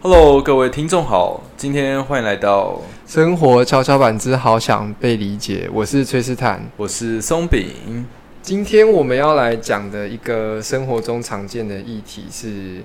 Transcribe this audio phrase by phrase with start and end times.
[0.00, 8.06] Hello，各位听众好，今天欢迎来到生活跷跷板之好想被理解，我是崔斯坦，我是松饼。
[8.40, 12.80] 今天我们要来讲的一个生活中常见的议题是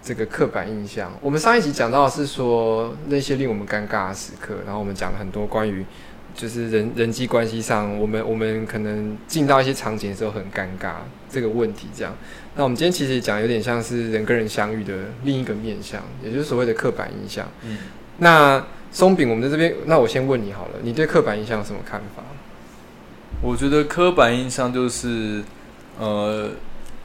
[0.00, 1.10] 这个刻板印象。
[1.20, 5.84] 我们上一集讲到的是说那些令我们尴尬的时刻，然后我们讲了很多关于
[6.34, 10.94] 就是人人际关系上，我们我们可能进到一些场景的时候很尴尬
[11.30, 12.14] 这个问题，这样。
[12.56, 14.94] 那我们今天其实讲有点像是人跟人相遇的
[15.24, 17.46] 另一个面向，也就是所谓的刻板印象。
[17.64, 17.78] 嗯，
[18.18, 22.22] 那松饼，我们在这边，那我先问你好了，你对刻板印象有什么看法？
[23.40, 25.42] 我觉得刻板印象就是，
[25.98, 26.50] 呃，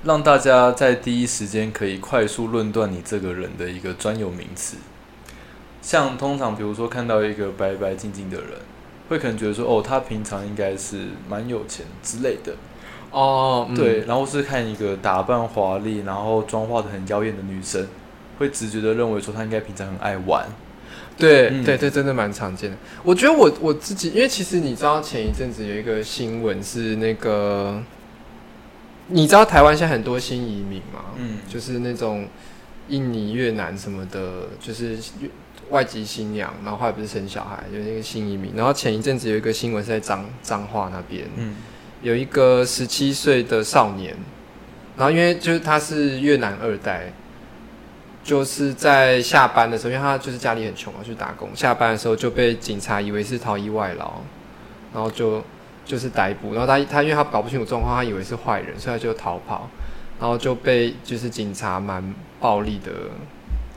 [0.04, 4.78] 让大家在第一时间可以快速论断你这个人的一个专有名词。
[5.82, 8.50] 像通常比如说看到一个白白净净的人，
[9.10, 12.54] 会可能觉得说，哦，他平常应该是蛮有钱之类的。
[13.12, 17.88] 哦，对，然后是看一个打扮华丽，然后妆化的很妖艳的女生，
[18.38, 20.46] 会直觉的认为说她应该平常很爱玩。
[21.18, 22.78] 对，对，对真的蛮常见的。
[23.04, 27.82] 我觉得我我自己，因为其实你知道前一阵子有一个新闻是那个，
[29.08, 32.28] 你知道台湾现在很多新移民嘛，嗯，就是那种
[32.90, 34.96] 印尼、越南什么的，就是
[35.70, 38.54] 外籍新娘，然后后来不是生小孩，有那个新移民。
[38.56, 41.56] 然后前一阵子有一个新闻是在彰彰化那边，嗯。
[42.04, 44.16] 有一个十七岁的少年，
[44.96, 47.12] 然后因为就是他是越南二代，
[48.24, 51.50] 就是在下班的时候，因为他就是家里很穷啊，去打工。
[51.56, 54.22] 下班的时候就被警察以为是逃逸外劳，
[54.94, 55.44] 然后就
[55.86, 56.54] 就是逮捕。
[56.54, 59.68] 然后他他因为他搞不清楚状况，他以为是坏人，所以他就逃跑，
[60.20, 62.92] 然后就被就是警察蛮暴力的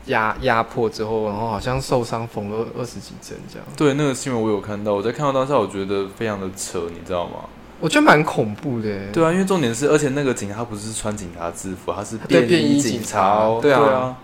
[0.06, 3.66] 压压迫之后，然后好像受伤缝了二十几针这样。
[3.76, 7.36] 对，那个新闻我有看到，我在看到当下，我觉得非常的扯，你知道吗？
[7.80, 9.06] 我觉得蛮恐怖的。
[9.12, 13.58] 对啊，因为重点是，而且那个警察不是穿警察制服，他是便衣警察。
[13.60, 14.16] 对啊，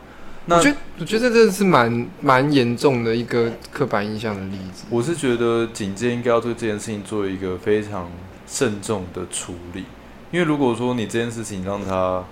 [0.45, 4.85] 那我觉得我觉得这是蛮蛮严重的一个刻板印象的例子。
[4.91, 8.11] 我是觉得警界应该要对这件事情做一个非常
[8.47, 9.85] 慎重的处理，
[10.31, 12.23] 因为如果说你这件事情让他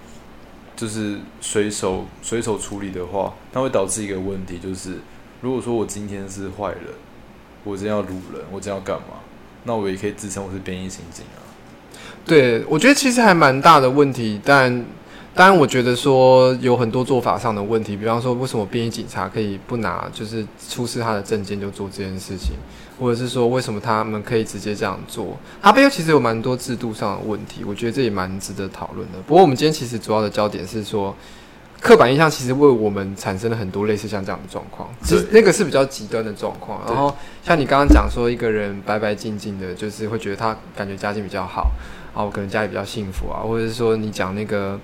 [0.77, 4.99] 就是随手随手处理的话，它会导致一个问题，就是
[5.41, 6.81] 如果说我今天是坏人，
[7.63, 9.21] 我真要掳人，我真要干嘛？
[9.65, 11.41] 那我也可以自称我是便衣刑警啊。
[12.27, 14.85] 对，我觉得其实还蛮大的问题，但
[15.35, 22.57] 当然我觉得说有很多做法上的问题，比方说为什么便衣警察可以不拿就是出示他的证件就做这件事情，
[22.99, 25.37] 或者是说为什么他们可以直接这样做？
[25.63, 29.19] 他背后其实有蛮多制度上的问题，我觉得这也蛮值得讨论的。
[29.27, 31.15] 不过我们今天其实主要的焦点是说。
[31.81, 36.81] 刻板印象其实为我们产生了很多类似像这样的状况，其实那个是比较极端的状况。
[36.87, 41.71] 然后像你刚刚讲说，一个人白白净净的，就是会觉得他感觉家境比较好，
[42.15, 44.81] 啊，我可能家里比较幸福啊，或者是说你讲那个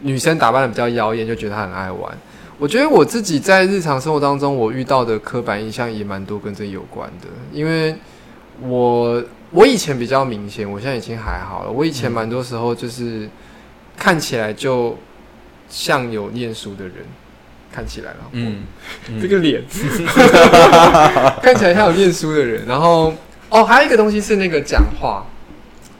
[0.00, 2.18] 女生打扮的比较妖艳，就觉得她很爱玩。
[2.60, 7.96] 我觉得我自己在日常生活当中，我遇到的刻板印象也蛮多跟这有关的，因为
[8.60, 11.70] 我我以前比较明显，我现在已经还好了。
[11.70, 13.28] 我以前蛮多时候就是
[13.96, 14.96] 看起来就。
[15.72, 16.94] 像有念书的人
[17.72, 18.64] 看起来了，嗯，
[19.22, 19.62] 这个脸
[21.40, 22.66] 看起来像有念书的人。
[22.66, 23.14] 然后
[23.48, 25.24] 哦，还有一个东西是那个讲话，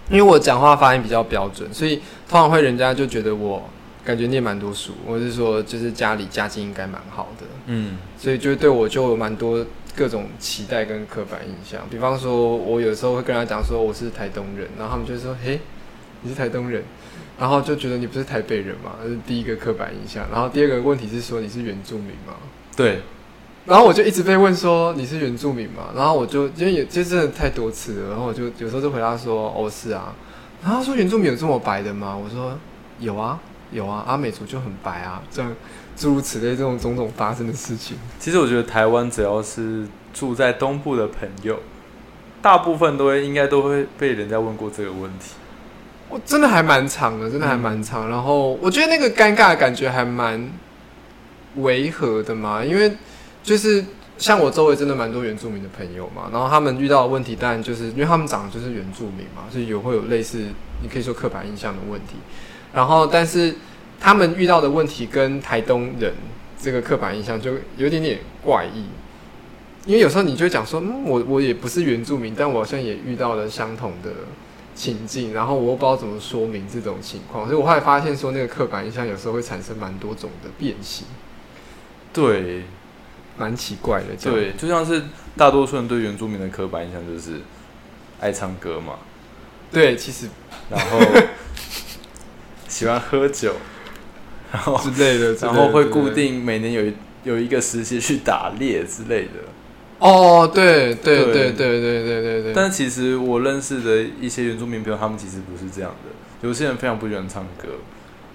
[0.09, 3.63] 因为我讲话发音比较标准，所以通常会人家就觉得我
[4.05, 11.83] 感觉念蛮多书，我是说就是家里家境应该蛮好的，嗯，所以就对我就有蛮多各种期待跟刻板印象。
[11.91, 15.61] 比方说，我有时候会跟他讲说我是台东人，然后他们就说：“嘿，
[16.23, 16.83] 你是台东人。”
[17.39, 20.27] 然后就觉得你不是台北人嘛，这是第一个刻板印象。
[20.31, 22.35] 然后第二个问题是说你是原住民吗？
[22.77, 23.01] 对。
[23.65, 25.91] 然后我就一直被问说你是原住民吗？
[25.97, 30.15] 然后我就因为也就真的太多次了，然后我就有时候就回答说哦是啊。
[30.63, 32.15] 然后说原住民有这么白的吗？
[32.17, 32.59] 我说
[32.99, 33.41] 有啊
[33.73, 35.55] 有啊，阿美族就很白啊，这样
[35.97, 37.97] 诸如此类这种种种发生的事情。
[38.19, 41.59] 其实我觉得台湾只要是住在东部的朋友，
[42.43, 45.35] 大部分都会应该都会被人家问过这个问题。
[46.09, 48.09] 我真的还蛮长的，真的还蛮长。
[48.09, 50.51] 然后我觉得那个尴尬的感觉还蛮
[51.57, 52.97] 违和的嘛，因为
[53.45, 53.85] 就是
[54.19, 60.39] 像我周围真的蛮多原住民的朋友嘛，然后他们遇到的问题，当然就是因为他们长得就是原住民嘛，所以有会有类似
[60.83, 62.17] 你可以说刻板印象的问题。
[62.73, 63.55] 然后，但是
[63.99, 66.15] 他们遇到的问题跟台东人
[66.61, 68.87] 这个刻板印象就有点点怪异，
[69.87, 74.11] 因为有时候你就会讲说，嗯，我我也不是原住民，但我好像也遇到了相同的。
[74.73, 81.07] 情境，然后我又不知道怎么说明这种情况，所以我后来发现说，那个刻板印象有时候会产生蛮多种的变形，
[82.15, 82.63] 对，
[83.37, 84.07] 蛮奇怪的。
[84.23, 85.03] 对，就像是
[85.37, 87.41] 大多数人对原住民的刻板印象就是
[88.21, 88.95] 爱唱歌嘛，
[89.71, 90.29] 对，其实。
[90.71, 90.99] 然后
[92.71, 93.53] 喜欢喝酒，
[94.51, 96.95] 然后之类的，然后会固定每年有一
[97.25, 99.33] 有一个时期去打猎之类的。
[99.99, 102.53] 哦，对对对对对对对。
[102.55, 106.49] 但其实我认识的一些原住民朋友，他们其实不是这样的。
[106.49, 107.69] 有些人非常不喜欢唱歌，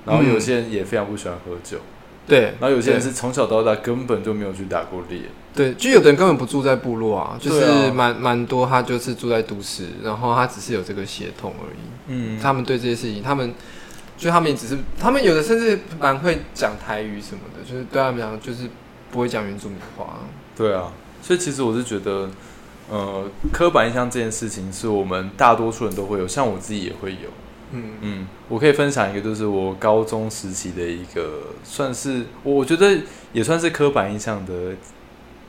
[0.06, 1.80] 然后有些人也非常不喜欢喝酒，
[2.28, 5.22] 对，然后有些人是从小到大根本就没有去打过猎。
[5.56, 11.80] 对，就有的人根本不住在部落啊，就是蛮蛮多，他就是住在都市，然后他只是有这个血统而已。
[12.08, 13.56] 嗯，他们对这些事情，他们
[14.18, 18.70] 就他们也只是，他们有的甚至蛮会讲台语什么的，就是对他们讲就是
[19.12, 20.20] 不会讲原住民话。
[20.56, 20.92] 对啊，
[21.22, 22.30] 所以其实我是觉得，
[22.90, 27.30] 呃，刻板印象这件事情是我们大多数人都会有，像我自己也会有。
[27.72, 33.00] 嗯嗯，我可以分享一个，就是我高中时期的一个，算是我觉得
[33.34, 34.74] 也算是刻板印象的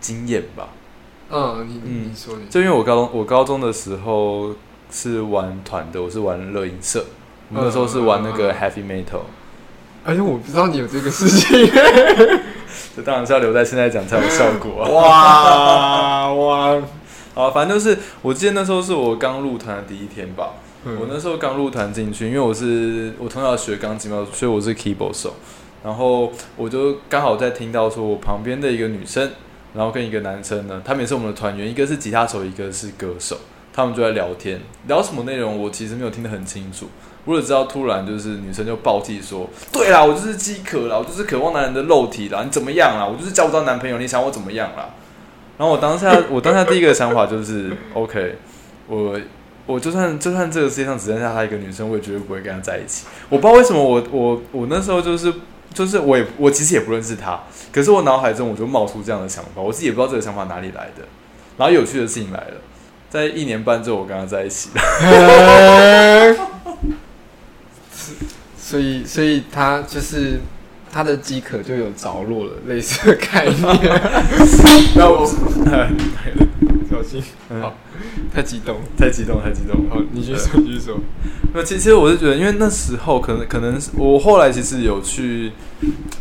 [0.00, 0.70] 经验吧。
[1.30, 4.54] 嗯，你嗯你说你就因为我高中我高中的时候
[4.90, 7.04] 是玩团的，我是玩乐音社，
[7.48, 9.20] 我们那时候是玩那个 heavy metal，
[10.04, 11.69] 哎呦，我不知道你有这个事情。
[12.96, 14.90] 这当然是要留在现在讲才有效果啊。
[14.90, 16.82] 哇哇！
[17.34, 20.54] 好，反正就是我记得那时候是我刚入团的第一天吧。
[20.84, 25.34] 嗯我那时候刚入团进去，因为我是我从小学钢琴嘛，所以我是 keyboard 手。
[25.84, 29.31] 然后我就刚好在听到说，我旁边的一个女生，
[29.75, 33.37] 然后跟一个男生呢，他们也是我们的团员，一个是吉他手，一个是歌手。
[33.72, 36.88] 他们就在聊天，聊什么内容我其实没有听得很清楚。
[37.26, 43.05] 我只知道突然就是女生就暴气说：“对啦，我就是饥渴啦，我就是渴望男人的肉体啦，你怎么样啦？
[43.05, 44.88] 我就是交不到男朋友，你想我怎么样啦？”
[45.58, 48.37] 然后我当下 我当下第一个想法就是 OK，
[48.87, 49.19] 我
[49.67, 53.06] 我就算就算这个世界上只剩下她一个女生，我也绝对不会跟她在一起。
[53.28, 55.32] 我不知道为什么我我我那时候就是
[55.75, 57.40] 就是我也我其实也不认识她，
[57.73, 61.02] 可是我脑海中我就冒出这样的想法，我自己也不知道这个想法哪里来的。
[61.56, 62.61] 然后有趣的事情来了，
[63.11, 66.45] 在一年半之后我跟她在一起了。
[68.76, 70.38] 所以，所以他就是
[70.93, 73.64] 他的饥渴就有着落了，类似的概念。
[74.94, 75.26] 然后我
[76.90, 77.75] 小心，嗯好，
[78.34, 78.76] 太激动。
[78.99, 81.00] 太激动太激动，好，你继续说，继续说。
[81.55, 85.52] 那其其实我是觉得，因为那时候可能可能是我后来其实有去，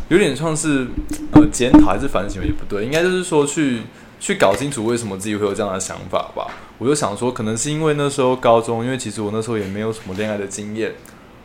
[0.08, 0.86] 有点像是
[1.32, 3.82] 呃检讨还是反省也不对，应该就是说去
[4.18, 6.46] 去搞清楚为什么自己会有这样的想法吧。
[6.78, 10.92] 我就想说，可能是因为那时候高中，因为其实我那时候也没有什么恋爱的经验，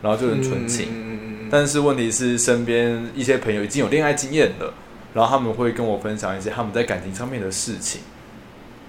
[0.02, 0.88] 然后就很纯情。
[0.92, 1.12] 嗯
[1.52, 4.74] 但是问题是，身边一些朋友已经有恋爱经验了，
[5.14, 8.00] 然后他们会跟我分享一些他们在感情上面的事情，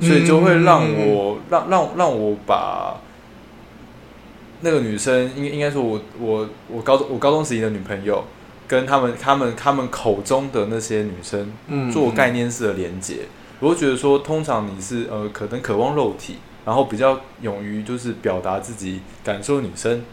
[0.00, 3.00] 所以就会让我让让让我把
[4.61, 8.25] 那个女生，应应该说我我我高中我高中时期的女朋友，
[8.69, 13.23] 跟他们他们他们口中的那些女生嗯做概念式的连接。
[13.59, 20.05] 我会觉得说，通常你是呃可能渴望肉体，然后比较勇于就是表达自己感受女生，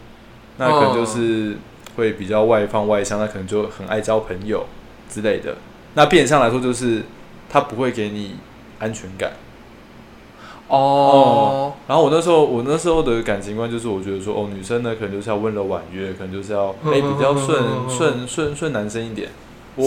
[0.60, 1.56] 那可能就是
[1.96, 4.66] 会比较外放外向，那可能就很爱交朋友
[5.08, 5.56] 之类的。
[5.94, 7.02] 那变相来说，就是
[7.48, 8.36] 他不会给你
[8.78, 9.32] 安全感。
[10.68, 19.30] 哦，然后我那时候，我那时候的感情观就是，我觉得说，哦，女生呢可能就是要温柔婉约，可能就是要嗯哎、比较顺顺顺顺男生一点。
[19.74, 19.84] 我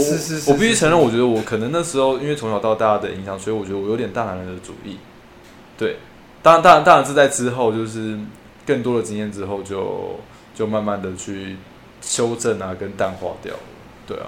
[0.47, 4.97] 我必须承认，我觉得我可能那时候因为从小到大的影响，所以我觉得我有点大男人的主义。
[5.77, 5.97] 对，
[6.41, 8.17] 当然当然当然是在之后，就是
[8.65, 10.19] 更多的经验之后就，就
[10.67, 11.57] 慢慢的去
[12.01, 13.59] 修正啊，跟淡化掉了。
[14.05, 14.27] 对啊，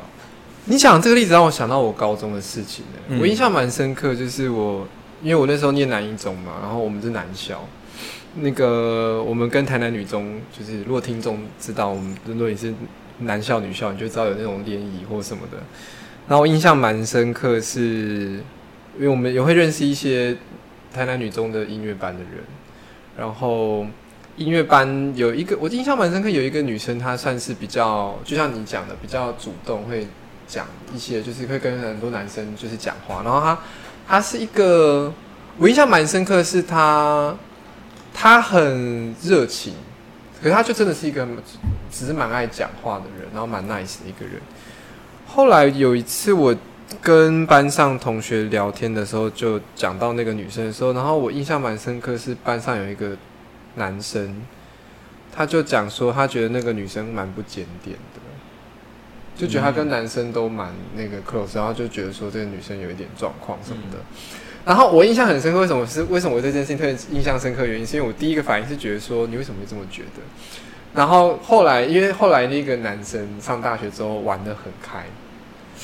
[0.65, 4.87] 你讲这个例子让我想到我高中的事情呢、嗯我印象蛮深刻，就是我
[5.21, 7.67] 因为我那时候念南一中嘛，然后我们是男校，
[8.35, 12.73] 那个我们跟台南女中，就是如果听众知道我们如果你是
[13.19, 15.57] 男校女校，你就知道有那种联谊或什么的。
[16.27, 18.39] 然后我印象蛮深刻是，
[18.97, 20.35] 因为我们也会认识一些
[20.93, 22.43] 台南女中的音乐班的人，
[23.17, 23.85] 然后
[24.37, 30.05] 音乐班有一个我印象蛮深刻，有一个女生她算是比较，就像你讲的，比较主动，会
[30.47, 33.21] 讲一些，就是会跟很多男生就是讲话。
[33.23, 33.57] 然后她
[34.07, 35.13] 她是一个，
[35.57, 37.33] 我印象蛮深刻，是她
[38.13, 39.73] 她很热情，
[40.41, 41.25] 可是她就真的是一个
[41.89, 44.41] 只是蛮爱讲话的人，然后蛮 nice 的一个人。
[45.25, 46.53] 后来有一次我
[47.01, 53.17] 跟班上同学聊天的时候，就讲到那个女生的时候，然后我印象蛮深刻，是班上有一个
[53.75, 54.41] 男生，
[55.33, 58.21] 他就讲说他觉得那个女生蛮不检点的，
[59.35, 63.97] 就觉得他跟男生都蛮那个 close，然后就觉得说这个女生有一点状况什么的。
[64.65, 67.65] 然后我印象很深刻，为什么是为什么我对这件事情特别印象深刻？
[67.65, 70.21] 原因是因为我第一个反应是觉得说你为什么会这么觉得？
[70.93, 75.03] 然后后来因为后来那个男生上大学之后玩的很开，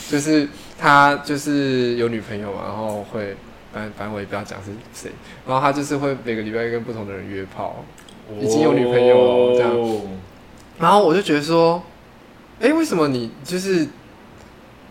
[0.10, 0.48] 就是
[0.80, 3.36] 他就是有女朋友嘛，然后会
[3.74, 5.12] 反正反正我也不要讲是谁，
[5.48, 7.84] 然后他就是会每个礼拜跟不同的人约炮，
[8.40, 10.02] 已经有女朋友了这样哦
[10.80, 11.82] 然后我就觉得说，
[12.60, 13.88] 哎，为什么你就是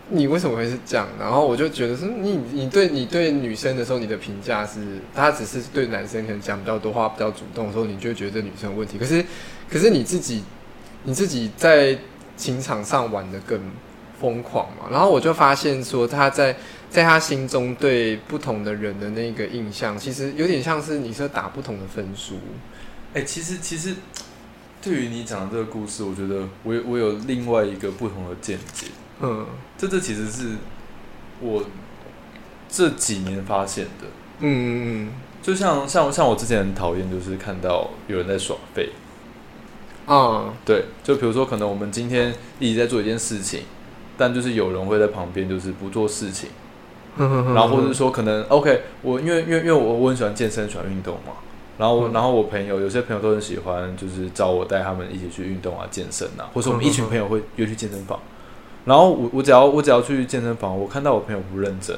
[0.09, 1.07] 你为什么会是这样？
[1.19, 4.79] 然后我就觉得说，你你对你对女生的时候，你的评价是，
[5.13, 8.97] 他只是对男生可能讲比较多话，比较主动的时候，你就觉得这女生有问题。
[8.97, 9.23] 可是，
[9.69, 10.43] 可是你自己
[11.03, 11.97] 你自己在
[12.37, 13.59] 情场上玩的更
[14.19, 14.87] 疯狂嘛？
[14.91, 16.55] 然后我就发现说，他在
[16.91, 22.35] 在他心中对不同的人的那个印象，其实有点像是你是打不同的分数。
[23.13, 23.95] 哎、其实其实
[24.81, 28.87] 对于你讲的这个故事，我觉得我有我有另外一个不同的见解。
[29.21, 30.57] 嗯这这其实是
[31.39, 31.63] 我
[32.69, 34.07] 这几年发现的。
[34.39, 38.89] 嗯嗯嗯就像像像我之前很讨厌，就是看到有人在耍废。
[38.93, 38.97] 嗯
[40.07, 43.61] 啊对，就比如说，可能我们今天一直在做一件事情，
[44.17, 46.60] 但就是有人会在旁边就是不做事情，嗯，
[47.17, 51.33] 然后或者是说可能 OK，我因为因为因为我我很喜欢健身，喜欢运动嘛，
[51.77, 58.19] 然后、嗯然后我朋友有些朋友都很喜欢，就是找我带他们一起去运动啊、健身啊，或者我们一群朋友会约去健身房，
[58.85, 61.95] 然后我我只要我只要去健身房，我看到我朋友不认真，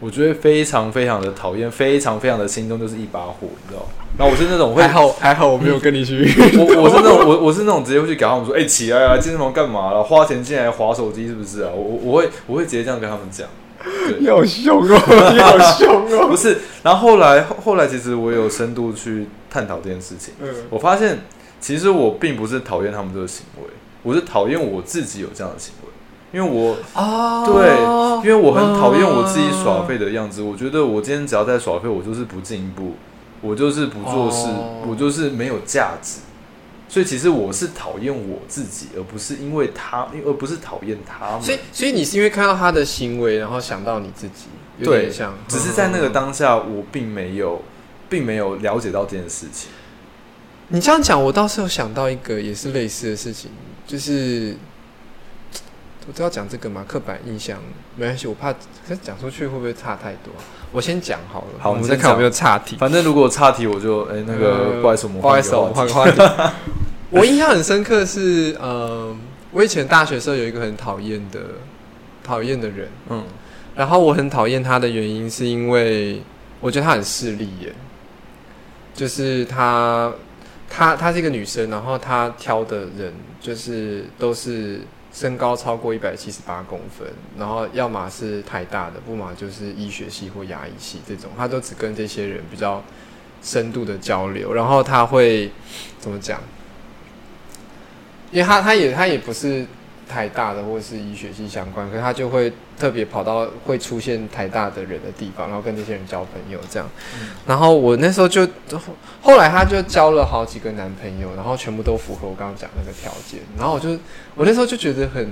[0.00, 3.88] 我就会非常非常的讨厌，非常非常的心中就是一把火，你知道吗？
[4.18, 6.16] 然后我是那种会还好还好我没有跟你去。
[6.58, 10.02] 我我是那种我我是那种直接会去给他们说，哎、起来啊，健身房干嘛了？
[10.02, 11.70] 花钱进来划手机是不是啊？
[11.72, 13.46] 我我我会我会直接这样跟他们讲。
[14.08, 16.28] 对，你好凶哦， 你好凶哦。
[16.28, 21.20] 不是，然后后来后后来其实我有深度去探讨这件事情，嗯我发现
[21.60, 23.64] 其实我并不是讨厌他们这个行为，
[24.02, 27.76] 我是讨厌我自己有这样的行为，因为我啊对，
[28.22, 30.42] 因为我很讨厌我自己耍废的样子。
[30.42, 32.94] 我觉得我今天只要在耍废，我就是不进步，
[33.40, 36.20] 我就是不做事，哦我就是没有价值。
[36.88, 41.42] 所以其实我是讨厌我自己，而不是因为他，而不是讨厌他们。
[41.42, 44.46] 所以，所以你是因为看到他的行为，然后想到你自己，
[44.78, 47.60] 有点像，只是在那个当下，我并没有，
[48.08, 49.70] 并没有了解到这件事情。
[50.68, 53.50] 你这样讲，我倒是有想到一个也是类似的事情，
[53.86, 54.56] 就是
[56.06, 57.58] 我知道讲这个嘛，刻板印象
[57.96, 58.54] 没关系，我怕
[59.02, 60.40] 讲出去会不会差太多啊？
[60.70, 62.76] 我先讲好了，好我们再看有没有岔题。
[62.76, 66.20] 反正如果岔题，我就哎、那个、呃不好意思，我们不好意思，我们换个话题。
[67.10, 69.16] 我印象很深刻是，呃，
[69.52, 71.40] 我以前大学时候有一个很讨厌的
[72.22, 73.24] 讨厌的人，嗯。
[73.74, 76.20] 然后我很讨厌他的原因是因为
[76.60, 77.72] 我觉得他很势利耶，
[78.92, 80.12] 就是他
[80.68, 84.80] 他她是一个女生，然后她挑的人就是都是
[85.12, 87.06] 身高超过一百七十八公分，
[87.38, 92.82] 然后要么是台大的，不嘛就是医学系或牙医系这种，他都只跟这些人比较
[93.40, 95.50] 深度的交流，然后他会
[96.00, 96.40] 怎么讲？
[98.30, 99.64] 因为他他也他也不是
[100.08, 106.88] 台大的或是医学系相关，可是他就会特别跑到会出现台大的人的地方，然后跟这些人交朋友这样。
[107.46, 108.48] 然后我那时候就
[109.20, 113.40] 后来他就交了好几个男朋友，然后全部都符合我刚刚讲那个条件。
[113.58, 113.90] 然后我就
[114.34, 115.28] 我那时候就觉得很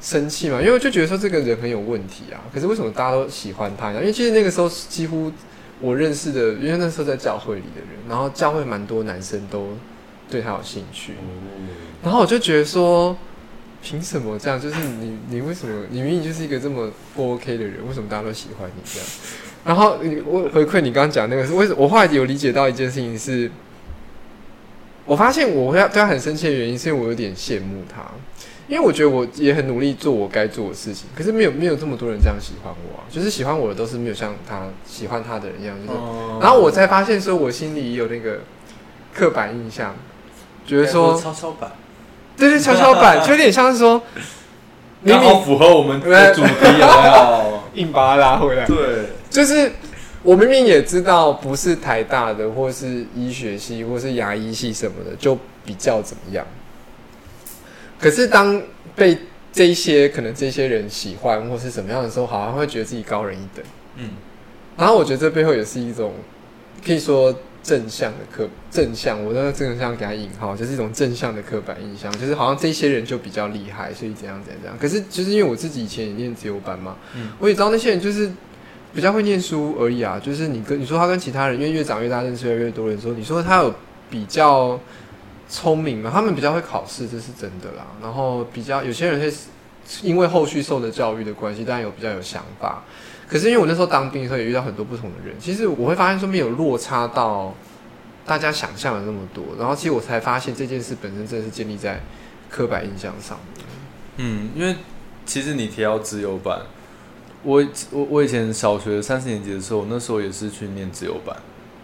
[0.00, 2.38] 生气嘛，因为就觉得说这个人很有问题啊。
[2.54, 4.00] 可是为什么大家都喜欢他呢？
[4.00, 5.32] 因为其实那个时候几乎
[5.80, 9.76] 我认识的，因为那时候在教会里的人，然后教会蛮多男生都
[10.30, 11.14] 对他有兴趣。
[12.02, 13.16] 然后我就觉得说，
[13.82, 14.60] 凭什么这样？
[14.60, 15.86] 就是你，你为什么？
[15.90, 19.08] 你明明就是一个这么不 OK 的人，为什么大家都喜欢你这样？
[19.64, 23.50] 然后你我回馈你刚刚讲那个是为什我后来有理解到一件事情是，
[25.04, 28.02] 我发现我会对他很生气的原因，是因为我有点羡慕他，
[28.68, 38.40] 因为我觉得我也很努力做我该做的事情，可是没有没有这么多人这样喜欢我啊，就是喜欢我的都是没有像他喜欢他的人一样，就是嗯然后我才发现说，我心里有那个
[39.12, 39.94] 刻板印象，
[40.66, 41.72] 觉得说，跷跷板，
[42.38, 44.00] 对对，跷跷板，就有点像是说，
[45.02, 47.60] 明刚好明符合我们的主题有没有？
[47.74, 48.76] 硬把它拉回来，对，
[49.28, 49.70] 就是
[50.22, 56.46] 我明明也知道不是台大的，或是医学系，或是牙医系什么的，就比较怎么样。
[58.00, 58.60] 可是当
[58.96, 59.18] 被
[59.52, 63.64] 这一些可能这些人喜欢或是怎么样的时候，好像会觉得自己高人一等。
[63.96, 64.10] 嗯，
[64.76, 66.14] 然后我觉得这背后也是一种
[66.84, 74.78] 可以说正向的刻正向，我在正向给他引号，就是一种正向的刻板印象，就是好像这些人就比较厉害，所以怎样怎样怎样。
[74.80, 78.30] 可是就是因为我自己以前也念自由班嘛，嗯我也知道那些人就是
[78.94, 80.18] 比较会念书而已啊。
[80.22, 83.74] 就是你跟你说他跟其他人，因为越长越大，认识越来越多人说，你说他有
[84.08, 84.80] 比较
[85.48, 86.10] 聪明嘛？
[86.12, 87.86] 他们比较会考试，这是真的啦。
[88.00, 89.32] 然后比较有些人会
[90.02, 92.82] 因为后续受的教育的关系，当然有比较有想法。
[93.28, 97.54] 可是因为我那时候当兵的时候也遇到很多不同的人，其实我会发现说没有落差到
[98.24, 99.44] 大家想象的那么多。
[99.58, 102.00] 然后其实我才发现这件事本身真的是建立在
[102.48, 103.66] 刻板印象上面。
[104.16, 104.74] 嗯，因为
[105.26, 106.58] 其实你提到自由班，
[107.42, 111.36] 我我我以前小学三四年级的时候，那时候也是去念自由班，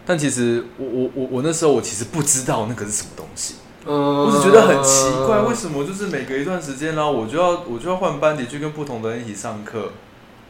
[0.07, 4.25] 但其实我我我我那时候我其实不知道那个是什么东西，嗯。
[4.25, 9.93] 我只觉得很奇怪，为什么就是每隔一段时间，然后我就要我就要换班级去跟不同的人一起上课，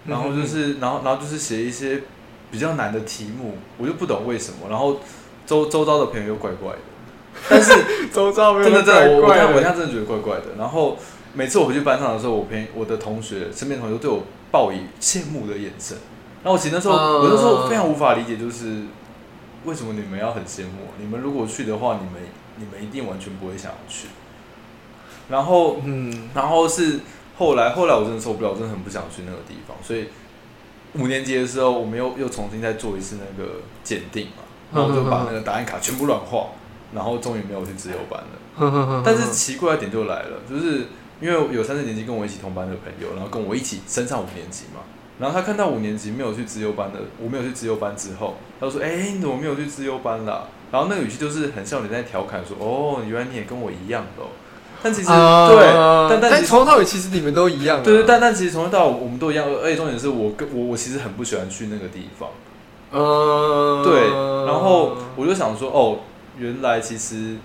[0.06, 2.02] 然后就是然后然后就是写一些
[2.50, 5.00] 比较难的题目，我就不懂为什么，然后
[5.46, 6.78] 周周遭的朋友又怪怪的，
[7.48, 7.72] 但是
[8.12, 10.56] 周遭真的真的，我我我现在真的觉得怪怪的。
[10.58, 10.96] 然后
[11.32, 15.96] 每次我回去班上的时候，我朋我的同学身边同学都对我报以羡慕的眼神。
[16.42, 18.82] 然后我其实那时候、嗯我那时候非常无法理解，就是
[19.64, 20.88] 为什么你们要很羡慕？
[20.98, 22.22] 你们如果去的话，你们
[22.56, 24.08] 你们一定完全不会想要去。
[25.30, 27.00] 然后嗯然后是
[27.36, 30.06] 后来后来我真的受不了，我真的很不想去那个地方，所以
[30.94, 36.48] 五年级的时候，我们又又重新再做一次那个检定嘛，然后我就把那个答案卡全部软化，
[36.94, 39.02] 然后终于没有去自由班了。
[39.04, 40.86] 但是奇怪的点就来了，就是
[41.20, 44.80] 因为有三四年级跟我一起同班的朋友，然后跟我一起升上五年级嘛，
[45.18, 54.28] 然后他看到五年级没有去自由班的，我没有去自由班之后，他就说：“哎、你怎么没有去自由班啦？”然后那个语气就是很像你在调侃说：“哦，原来你也跟我一样的、哦。”
[54.84, 55.66] 但其实、啊对，
[56.10, 62.28] 但但其实从头到尾其实你们都一样啊，对对，但但其实从头到尾我们都一样，而且重点是我跟我我其实很不喜欢去那个地方，
[62.92, 64.10] 嗯，对，
[64.44, 66.00] 然后我就想说，哦，
[66.36, 67.36] 原来其实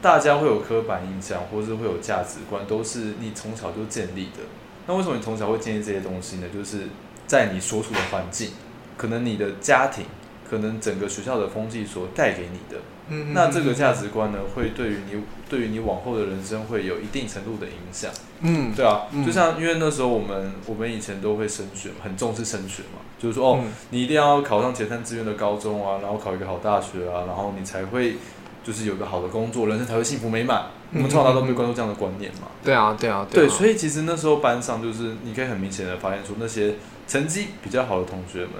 [0.00, 4.40] 大家会有刻板印象，或是会有价值观，都是你从小就建立的。
[4.86, 6.46] 那为什么你从小会建立这些东西呢？
[6.52, 6.88] 就是
[7.26, 8.52] 在你所处的环境，
[8.96, 10.06] 可能你的家庭，
[10.48, 12.80] 可能整个学校的风气所带给你的。
[13.08, 18.10] 嗯那这个价值观呢，会对于你对于你往后的人生会有一定程度的影响。
[18.40, 18.72] 嗯。
[18.74, 19.24] 对啊，嗯。
[19.24, 23.72] 就像因为那时候我们我们以前都会升学，很重视升学嘛，就是说哦，嗯。
[23.90, 28.16] 你一定要考上前三志愿的高中啊，然后考一个好大学啊，然后你才会
[28.62, 30.66] 就是有个好的工作，人生才会幸福美满。
[30.94, 32.48] 我们从小到大都没关注这样的观念嘛。
[32.62, 33.48] 对啊对啊对，啊。
[33.50, 36.76] 所以其实那时候班上就是你可以很明显的发现出那些
[37.08, 38.50] 成绩比较好的同学们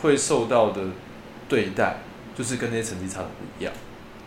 [0.00, 0.80] 会受到的
[1.48, 1.98] 对待，
[2.34, 3.72] 就是跟那些成绩差的不一样。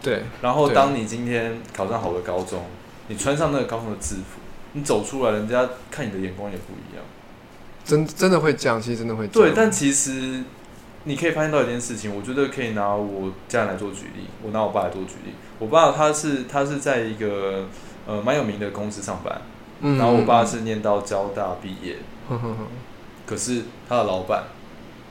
[0.02, 2.64] 对然后当你今天考上好的高中，
[3.08, 4.40] 你穿上那个高中的制服，
[4.74, 7.04] 你走出来，人家看你的眼光也不一样。
[7.84, 10.44] 真真的会这样，其实真的会对，但其实
[11.06, 15.32] 你可以发现到一件事情，我觉得可以拿我家人来做举例，我拿我爸来做举例。
[15.58, 17.66] 我爸他是他是在一个
[18.06, 19.42] 呃蛮有名的公司上班，
[19.82, 21.96] 嗯然后我爸是念到交大毕业，
[23.26, 24.44] 可是他的老板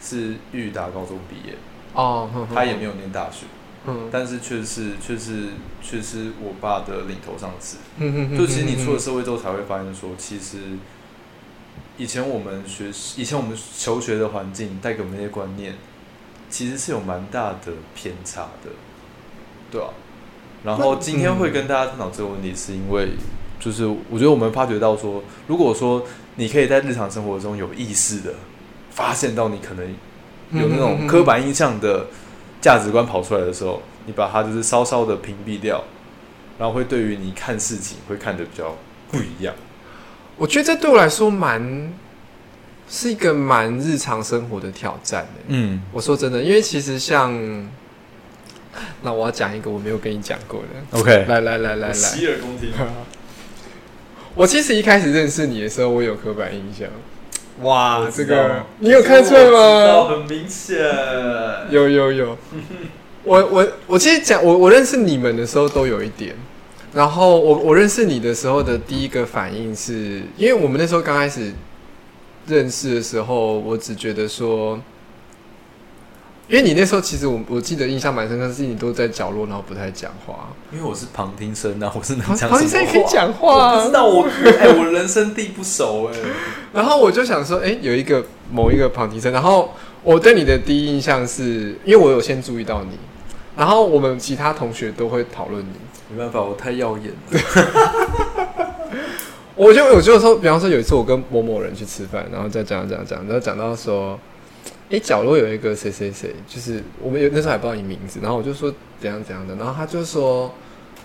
[0.01, 1.57] 是裕达高中毕业，
[1.97, 3.47] 哦，他也没有念大学，
[3.87, 5.49] 嗯但是却是却是
[5.83, 7.79] 却是我爸的领头上司。
[7.99, 10.59] 哼哼哼就其实你出了社会之后才会发现说，其实
[11.97, 15.75] 以前我们学以前我们求学的环境带给我们那些观念，
[16.51, 18.71] 其实是有蛮大的偏差的，
[19.71, 19.89] 对啊。
[20.65, 23.13] 然后今天会跟大家探讨这个问题，是因为
[23.59, 26.05] 就是我觉得我们发觉到说，如果说
[26.35, 28.35] 你可以在日常生活中有意识的
[28.91, 29.95] 发现到你可能
[30.53, 32.07] 有那种刻板印象的
[32.61, 35.83] 价值观跑出来的时候，你把它就是稍稍的屏蔽掉，
[36.59, 38.77] 然后会对于你看事情会看得比较
[39.11, 39.55] 不一样。
[40.37, 41.93] 我觉得这对我来说蛮
[42.89, 45.41] 是一个蛮日常生活的挑战的。
[45.49, 47.33] 嗯我说真的，因为其实像，
[49.03, 50.99] 那我要讲一个我没有跟你讲过的。
[51.01, 52.71] ，OK，来来来来来，洗耳恭听。
[54.37, 56.87] 我其实一开始认识你的时候，我有刻板印象。
[57.63, 60.09] 哇，这个你有看出来吗？
[60.09, 60.79] 很明显。
[61.71, 62.39] 有有有。
[63.25, 66.35] 我我我其实讲我我认识你们的时候都有一点，
[66.93, 71.53] 然后我我认识你的时候的第一个反应是，因为我们那时候刚开始
[72.47, 74.79] 认识的时候，我只觉得说，
[76.49, 80.49] 因为你那时候其实我我记得印象蛮深刻，是你都在角落，然后不太讲话。
[80.71, 83.05] 因为我是旁听生啊，我是能旁讲旁听生可以？
[83.09, 84.23] 讲话、我不知道我
[84.61, 86.17] 哎、我人生地不熟哎、
[86.73, 89.73] 然后我就想说，哎、有一个某一个旁听生，然后
[90.05, 92.97] 我对你的第一印象是，因为我有先注意到你，
[93.57, 97.41] 然后我们其他同学都会讨论你，没办法，我太耀眼了。
[99.57, 104.17] 我就我就说，比方说有一次我跟某某人去吃饭，然后再讲讲讲，然后讲到说，
[104.91, 110.55] 哎、角落有一个谁谁谁，就是我们有那时候还不知道你名字，然后我就说怎样怎样的，然后他就说，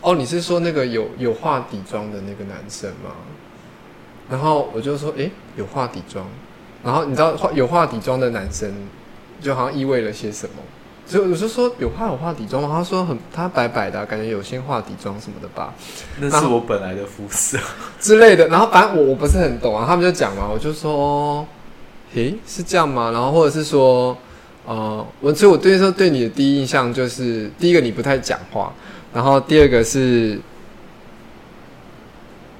[0.01, 3.11] 哦，你是说那个有有化底妆的那个男生吗？
[4.29, 6.25] 然后我就说，哎、有化底妆，
[6.83, 8.71] 然后你知道化有化底妆的男生，
[9.41, 10.55] 就好像意味了些什么。
[11.07, 12.69] 所以我就说有化有化底妆吗？
[12.71, 15.73] 他说很他白白的啊、感觉有先化底妆什么的吧。
[16.19, 17.57] 那是我本来的肤色。
[17.99, 18.47] 之类的。
[18.47, 21.45] 然后反正我我不是很懂啊，他们就讲嘛，我就说，
[22.13, 23.11] 诶，是这样吗？
[23.11, 24.17] 然后或者是说，
[24.65, 28.73] 呃，我所以我对那时候对你的第一印象就是，第一个你不太讲话，
[29.13, 30.39] 然后第二个是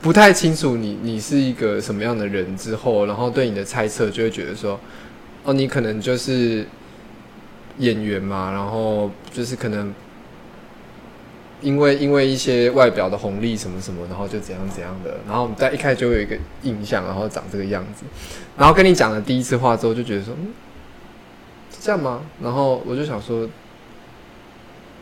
[0.02, 4.80] 不太清楚你你是一个什么样的人之后，然后对你的猜测就会觉得说，
[5.44, 6.66] 哦，你可能就是
[7.78, 9.94] 演员嘛，然后就是可能
[11.62, 18.04] 因为因为一些外表的红利什么什么，然后就怎样怎样的，然后我们在一开始就有一个印象，然后长这个样子，
[18.58, 20.52] 然后跟你讲了第一次话之后，就觉得说，嗯，
[21.72, 22.22] 是这样吗？
[22.42, 23.48] 然后我就想说，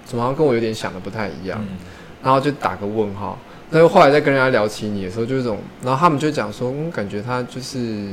[0.05, 1.77] 怎么好像跟我有点想的不太一样，嗯
[2.21, 3.39] 然后就打个问号。
[3.71, 8.07] 但是后来在跟人家聊起你的时候，就是这种，然后他们就讲说，嗯，感觉他就是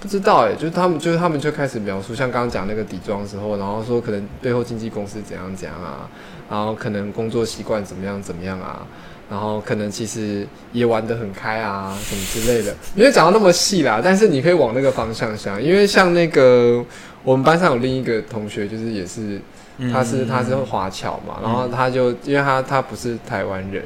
[0.00, 6.08] 不知道哎、就是他们就是他们就开始描述，像刚刚讲那个底妆的时候，然后说可能背后经纪公司怎样怎样啊，
[6.50, 8.86] 然后可能工作习惯怎么样怎么样啊，
[9.30, 16.84] 然后可能其实也玩得很开啊，什么之类的，没有讲到那么细啦，但是你可以往那个方向想，因为像那个
[17.24, 19.40] 我们班上有另一个同学，就是也是
[19.78, 23.82] 嗯他是他是华侨嘛，然后他就因为他他不是台湾人，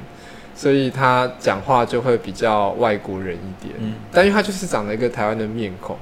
[0.60, 3.74] 所以他讲话就会比较外国人一点。
[3.78, 5.96] 嗯但因为他就是长了一个台湾的面孔，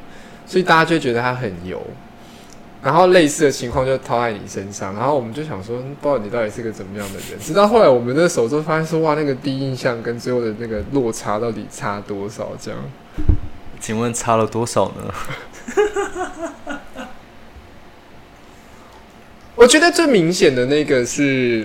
[0.44, 1.80] 所以大家就会觉得他很油。
[2.82, 7.38] 然后类似的情况就套在你身上，然后我们就想说，嗯不知道你到底是个怎么样的人。
[7.38, 12.48] 直到后来我们那时候就发现说，哇，那个第一印象跟最后的那个落差到底差多少？
[12.60, 12.80] 这样，
[13.78, 15.14] 请问差了多少呢？
[19.54, 21.64] 我觉得最明显的那个是，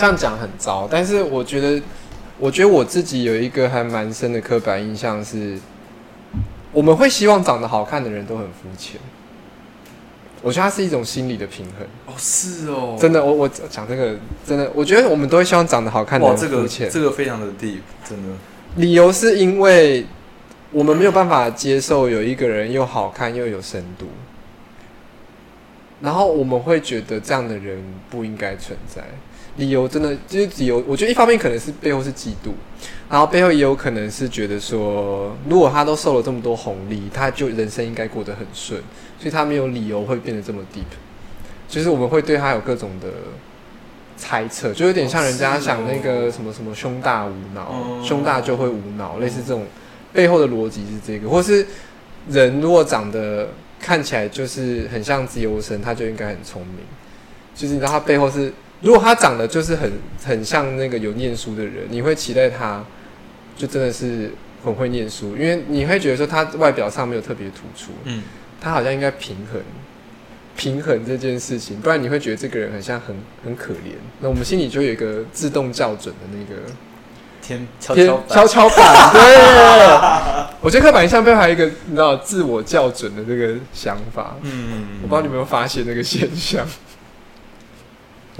[0.00, 1.82] 这样讲很糟，但是我觉得，
[2.38, 5.58] 我觉得我自己有一个还蛮深的刻板印象是，
[6.72, 8.98] 我们会希望长得好看的人都很肤浅。
[10.40, 16.88] 我觉得它是一种心理的平衡，哦，是哦，真的，我我讲这个真的，我觉得我们都会希望长得好看的哇，人这个肤浅。
[16.88, 18.34] 这个非常的 deep，真的。
[18.76, 20.06] 理由是因为
[20.72, 24.06] 我们没有办法接受有一个人又好看又有深度，
[26.00, 29.02] 然后我们会觉得这样的人不应该存在。
[29.56, 32.52] 理由真的就是理由，我觉得一方面可能是背后是嫉妒，
[33.10, 38.80] 然后背后也有可能是觉得说，如果他都受了这么多红利，他就人生应该过得很顺，
[39.18, 40.84] 所以他没有理由会变得这么 deep。
[41.68, 43.08] 就是我们会对他有各种的
[44.16, 48.02] 猜测，就有点像人家想那个什么什么胸大无脑，哦。
[48.04, 49.64] 胸大就会无脑，类似这种
[50.12, 51.64] 背后的逻辑是这个，或是
[52.28, 53.48] 人如果长得
[53.80, 56.78] 看起来就是很像自由生，他就应该很聪明，
[57.54, 59.92] 就是你知道他背后是，如果他长得就是很
[60.24, 62.82] 很像那个有念书的人，你会期待他
[63.56, 64.30] 就真的是
[64.64, 68.22] 很会念书，因为你会觉得说他外表上没有特别突出，嗯，
[68.60, 69.60] 他好像应该平衡
[70.56, 73.14] 平衡这件事情，不然你会觉得这个人很像很
[73.44, 73.92] 很可怜。
[74.20, 76.62] 那我们心里就有一个自动校准的那个
[77.42, 80.50] 天跷天跷板跷跷板， 对。
[80.62, 86.66] 我觉得刻板印象背后还有一个你知道自我校准的这个想法，嗯，我不知道你有没有发现那个现象。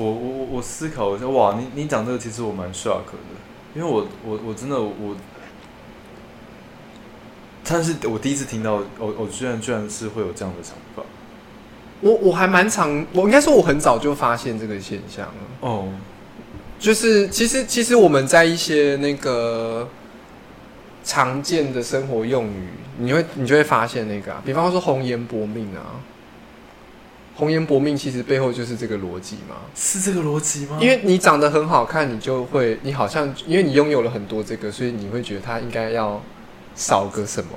[0.00, 3.18] 我我我我思考一下，哇，你你讲这个其实我蛮 shock 的，
[3.74, 5.14] 因为我我我真的我，
[7.62, 11.02] 但是我第一次听到，我我居然居然是会有这样的想法，
[12.00, 15.34] 我我还蛮常，我应该说我很早就发现这个现象了。
[15.60, 15.92] 哦，
[16.78, 19.86] 就是其实其实我们在一些那个
[21.04, 26.00] 常见的生活用语，你会你就会发现那个啊，比方说红颜薄命啊，
[27.34, 29.56] 红颜薄命其实背后就是这个逻辑吗。
[29.74, 30.78] 是这个逻辑吗？
[30.80, 36.22] 因为你长得很好看，你就会你好像因为你拥有了很多这个，所以你会觉得他应该要
[36.74, 37.50] 少个什么。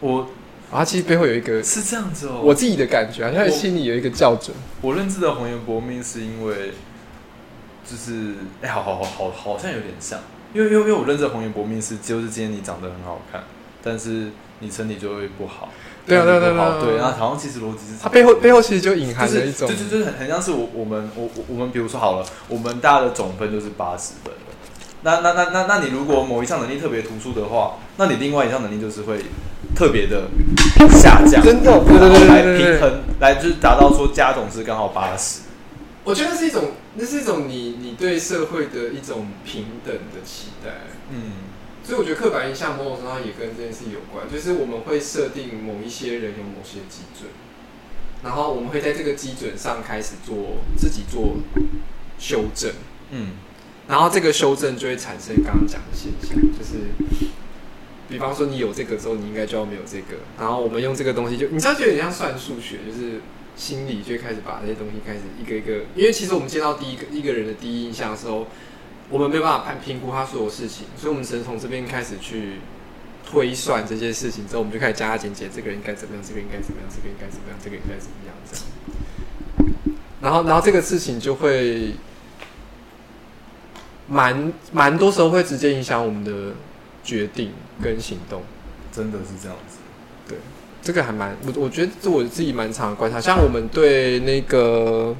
[0.00, 0.28] 我
[0.70, 4.54] 啊，其实背后有一个是这样子哦，我自己的感觉，好像心里有一个校准。
[4.82, 6.72] 我认知的红颜薄命是因为，
[7.88, 10.18] 就是哎、好好好好好像有点像，
[10.52, 13.44] 因为因为因为我认知的红颜薄命是就是今天你长得很好看，
[13.82, 15.70] 但是你身体就会不好，
[16.06, 24.32] 对啊对啊对啊对，然后好像其实逻辑是它背后背后其实就隐含就是了一种就，就就是很很像是我我们我我我们比如说好了，我们大家的总分就是八十分。
[25.02, 29.18] 那那那那那你如果某一项能力特别突出的话，那你另外一项能力就是会
[29.74, 30.28] 特别的
[30.90, 35.42] 下降，真的对对对来对对平衡，来就是达到说加总是刚好八十。
[36.02, 40.70] 我觉得是一种，那是一种你你对社会的一种平等的期待。
[41.10, 41.32] 嗯，
[41.86, 47.30] 所以我觉得刻板印象某种程度上也跟这件事有关，就是我们会设定某一些人有某些基准，
[48.24, 51.36] 然后我们会在这个基准上开始做自己做
[52.18, 52.72] 修正，
[53.12, 53.34] 嗯，
[53.86, 56.90] 然后这个修正就会产生刚刚讲的现象，就是
[58.08, 63.20] 比方说你有这个之后，你应该就要没有这个，然后我们用这个东西就你知道就有点像算数学，就是
[63.54, 68.48] 心理就开始把这些东西开始一个一个，因为其实我们见到第一个一个人的第一印象的时候，
[69.08, 72.60] 我们没有办法判评估他所有事情，所以我们只能从这边开始去
[73.28, 78.64] 推算这些事情之后，我们就开始加加减减，这个人应该怎么样，这个应该怎么样，这个应该怎么样，这个应该怎么样这样。
[80.20, 81.92] 然后，然后这个事情就会
[84.08, 86.54] 蛮蛮多时候会直接影响我们的
[87.04, 88.42] 决定跟行动。
[88.92, 89.76] 真的是这样子。
[90.26, 90.38] 对
[90.82, 95.14] 这个还蛮我我觉得这我自己蛮常观察，像我们对那个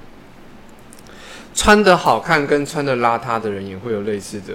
[1.57, 4.55] 穿的好看跟穿的邋遢的人也会有类似的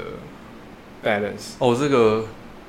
[1.04, 1.56] balance。
[1.58, 2.26] 哦，这个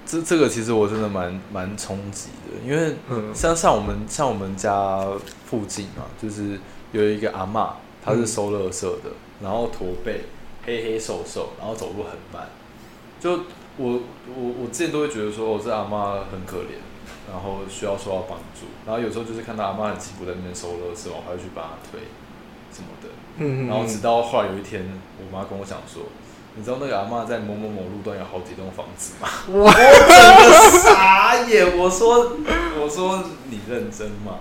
[0.06, 5.06] 这这个其实我真的蛮蛮冲击的，因为嗯像像我们像我们家
[5.44, 6.58] 附近嘛，就是
[6.92, 9.10] 有一个阿嬷，她是收垃圾的，
[9.42, 10.22] 然后驼背，
[10.64, 12.48] 黑黑瘦瘦，然后走路很慢。
[13.20, 13.32] 就
[13.76, 14.00] 我
[14.34, 16.80] 我我之前都会觉得说，哦，这阿妈很可怜，
[17.30, 18.66] 然后需要受到帮助。
[18.86, 22.00] 然后有时候就是看到阿妈很辛苦在那边收垃圾，我还会去帮她推
[22.72, 23.08] 什么的。
[23.38, 24.82] 嗯然后直到后来有一天，
[25.18, 26.02] 我妈跟我讲说，
[26.54, 29.28] 你知道那个阿妈在某某某路段有好几栋房子吗？
[29.48, 31.78] 我真的傻眼。
[31.78, 32.36] 我说
[32.80, 34.40] 我说你认真吗？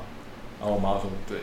[0.59, 1.37] 然后我妈说对。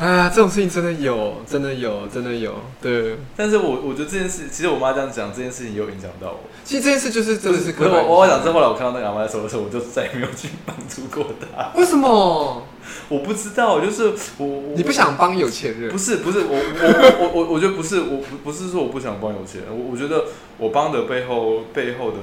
[0.00, 2.54] 啊，这种事情真的有，真的有，真的有。
[2.80, 6.40] 对，但是我我觉得这件事，其实我妈这样讲，这件事情也有影响到我。
[6.64, 11.70] 其实这件事就是真的是可是我我讲，这后来我看到那个阿妈在收的时候，我就再也没有去帮助过她。
[11.78, 12.66] 为什么
[13.10, 15.98] 我不知道，就是我我你不想帮有钱人不？
[15.98, 20.24] 是不是我我我我我觉得不是我不不是说我不想帮有钱人，我我觉得
[20.56, 22.16] 我帮的背后背后的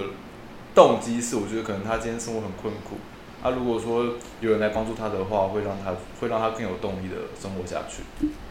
[0.74, 2.98] 动机是，我觉得可能他今天生活很困苦，
[3.44, 8.04] 啊，如果说有人来帮助他的话，会让他会让他更有动力的生活下去。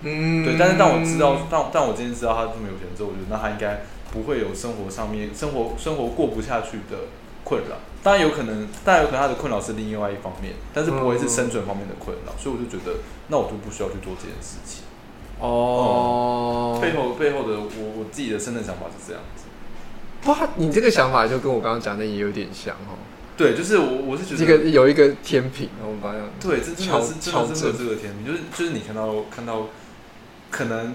[0.03, 7.11] 嗯对，但是当我知道，但但我今天知道他这么有钱之后，我觉得那他应该不会有生活上面生活生活过不下去的
[7.43, 7.77] 困扰。
[8.03, 14.85] 当然有可能，当然有可能他的困扰是另外一方面，但是不会是生存方面的困扰，所以我就觉得，那我就不需要去做这件事情。
[15.41, 17.69] 哦，背后背后的我
[17.99, 19.45] 我自己的深层想法是这样子。
[20.31, 22.95] 哇，你这个想法就跟我刚刚讲的也有点像哦。
[23.37, 29.69] 对，就是我我是觉这得个有一个天平，我们把它对，这真的是真敲的是有这个天平，就是就是你看到看到，
[30.51, 30.95] 可能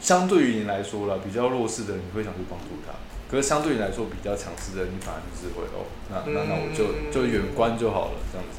[0.00, 2.92] 相对于你来说了，比较弱势的人，你会想去帮助他。
[3.30, 8.58] 可是相对于你来说比较强势的人，你反而就是会哦，那那那我就就远观就好了，这样子。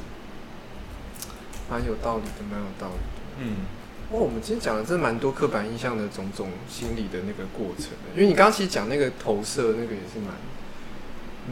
[1.70, 3.20] 蛮有道理的，蛮有道理的。
[3.38, 3.56] 嗯，
[4.10, 10.32] 哦，我们今天讲的真的蛮多刻板印象的种种心理的那个过程的，因为你刚刚其实讲那个投射，那个也是蛮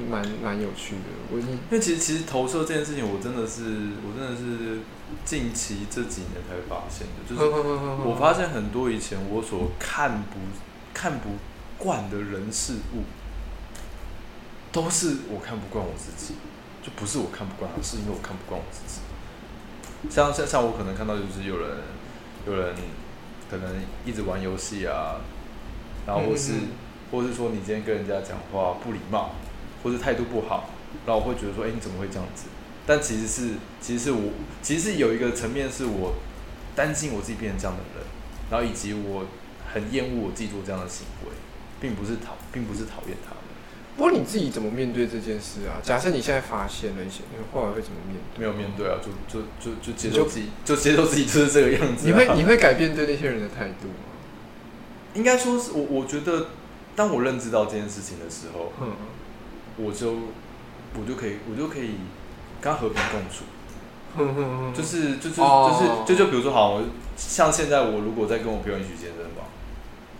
[0.09, 1.39] 蛮蛮有趣的。
[1.39, 4.81] 因为其实其实投射这件事情，我真的是我真的是
[5.25, 7.43] 近期这几年才发现的，就是
[8.05, 10.39] 我发现很多以前我所看不
[10.95, 11.31] 看不
[11.77, 13.05] 惯的人事物，
[14.71, 16.35] 都是我看不惯我自己，
[16.83, 19.01] 就不是我看不惯他，是因为我看不惯我自己。
[20.09, 21.79] 像像像我可能看到就是有人
[22.47, 22.75] 有人
[23.51, 25.21] 可能一直玩游戏啊，
[26.07, 26.69] 然后或是、嗯
[27.11, 29.35] 或是说你今天跟人家讲话不礼貌，
[29.83, 30.71] 或者态度不好，
[31.07, 32.45] 然后我会觉得说，哎、你怎么会这样子？
[32.87, 36.15] 但其实是其实是我其实是有一个层面是我
[36.75, 38.07] 担心我自己变成这样的人，
[38.51, 39.27] 然后以及我
[39.73, 41.33] 很厌恶我自己做这样的行为，
[41.81, 43.41] 并不是讨并不是讨厌他们。
[43.97, 45.77] 不过你自己怎么面对这件事啊？
[45.83, 48.41] 假设你现在发现了一些，你后来会怎么面对？
[48.41, 52.11] 没有面对啊，就就就就接受自己，就接受自己就是这个样子、啊。
[52.11, 54.11] 你会你会改变对那些人的态度吗？
[55.15, 56.47] 应该说是我我觉得，
[56.97, 58.97] 当我认知到这件事情的时候，嗯
[59.83, 60.13] 我就
[60.99, 61.97] 我就可以我就可以
[62.61, 63.45] 跟他和平共处。
[64.75, 65.71] 就是就是哦
[66.07, 66.83] 就是就就比如说好，我
[67.17, 69.47] 像现在我如果在跟我朋友一起去健身房，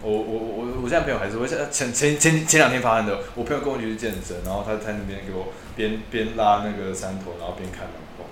[0.01, 8.25] 我我我我现在朋友还是会像前前前前两天发生的，我朋友跟我一起去健身，然后他在那边给我边边拉那个山头，然后边看漫画，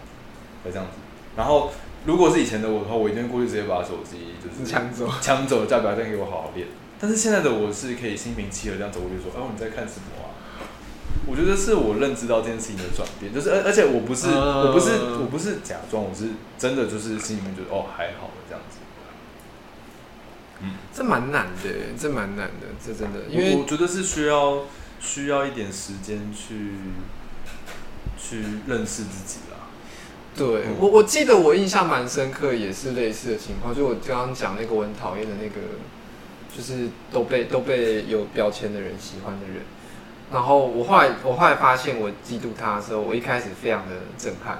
[0.63, 0.93] 才这样子。
[1.37, 1.73] 然后
[2.07, 6.69] 如果是以前的我的话，我一定过去直接把手机就是抢走抢走，叫表再给我好好练。
[7.01, 10.28] 但是现在的我是可以心平气和这样走过去说，哦你在看什么啊？
[11.29, 18.79] 我觉得是我认知到这件事情的转变，就是而而且我不是、嗯我不是我不是假装，我是真的就是心里面觉得哦还好这样子。
[20.61, 24.63] 嗯，这蛮难的，这蛮难的，这真的，因为我我觉得是需要
[24.99, 26.73] 需要一点时间去
[28.19, 29.69] 去认识自己啦。
[30.35, 35.61] 对嗯我我记得我印象蛮深刻，也是类似的情况，就我刚刚讲那个我很讨厌的那个，
[36.57, 39.63] 就是都被都被有标签的人喜欢的人。
[40.33, 44.59] 然后我后来我后来发现我嫉妒他的时候，我一开始非常的震撼，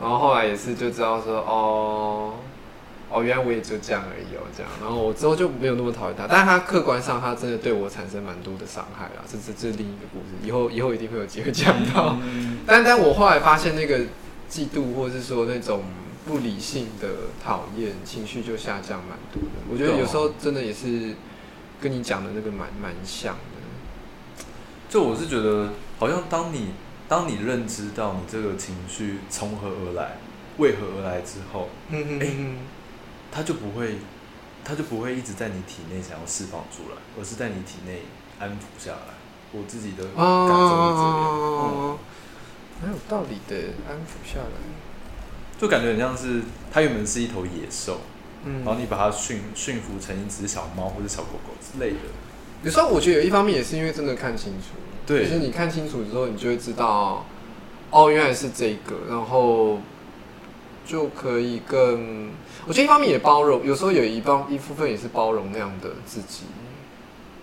[0.00, 2.34] 然后后来也是就知道说哦
[3.10, 12.16] 哦原来我也就这样而已哦这样，然后我之后就没有那么讨厌他，但是他客观上他真的对我产生蛮多的伤害啦，这这这是另一个故事，以后以后一定会有机会讲到。
[12.22, 14.00] 嗯但但我后来发现，那个
[14.50, 15.84] 嫉妒或是说那种
[16.26, 17.08] 不理性的
[17.44, 19.62] 讨厌情绪就下降蛮多的。
[19.70, 21.14] 我觉得有时候真的也是
[21.80, 23.53] 跟你讲的那个蛮蛮像的。
[24.94, 26.68] 就我是觉得，好像当你
[27.08, 30.18] 当你认知到你这个情绪从何而来、
[30.58, 32.28] 为何而来之后，嗯哎
[33.32, 33.96] 它就不会，
[34.62, 38.02] 它就不会一直在你体内想要释放出来，而是在你体内
[38.38, 39.14] 安抚下来。
[39.50, 41.98] 我自己的感受是这样，嗯哦，
[42.80, 44.60] 蛮有道理的，安抚下来。
[45.58, 47.98] 就感觉很像是它原本是一头野兽，
[48.44, 51.98] 嗯然后你把它驯驯服成一只小猫或者小狗狗之类的。
[52.64, 54.74] 有时候我觉得有一方面也是因为真的看清楚，
[55.06, 57.26] 对就是你看清楚之后，你就会知道，
[57.90, 59.80] 哦，原来是这个，然后
[60.86, 62.30] 就可以更，
[62.66, 66.44] 我觉得一方面也包容，有时候有一方一部分也是包容那样的自己。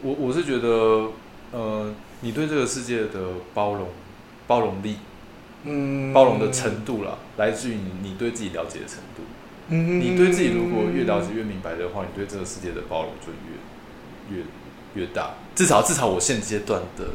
[0.01, 1.11] 我我是觉得，
[1.51, 3.19] 呃，你对这个世界的
[3.53, 3.89] 包容
[4.47, 4.95] 包容力、
[5.65, 9.21] 嗯，包容的程度啦，来自于你你对自己了解的程度。
[9.69, 14.43] 嗯，你对自己如果越了解越明白的话，你对这个世界的包容就越越
[14.95, 15.31] 越大。
[15.55, 17.05] 至少至少我现阶段的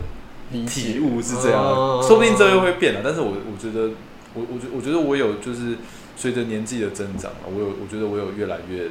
[0.67, 3.01] 体悟是这样，哦说不定这又会变了。
[3.03, 3.91] 但是我我觉得，
[4.35, 5.77] 我我觉我觉得我有就是
[6.17, 8.89] 随着年纪的增长啊，我有我觉得我有越来越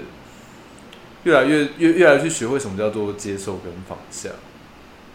[1.24, 4.30] 越来越越越来越去学会什么叫做接受跟放下。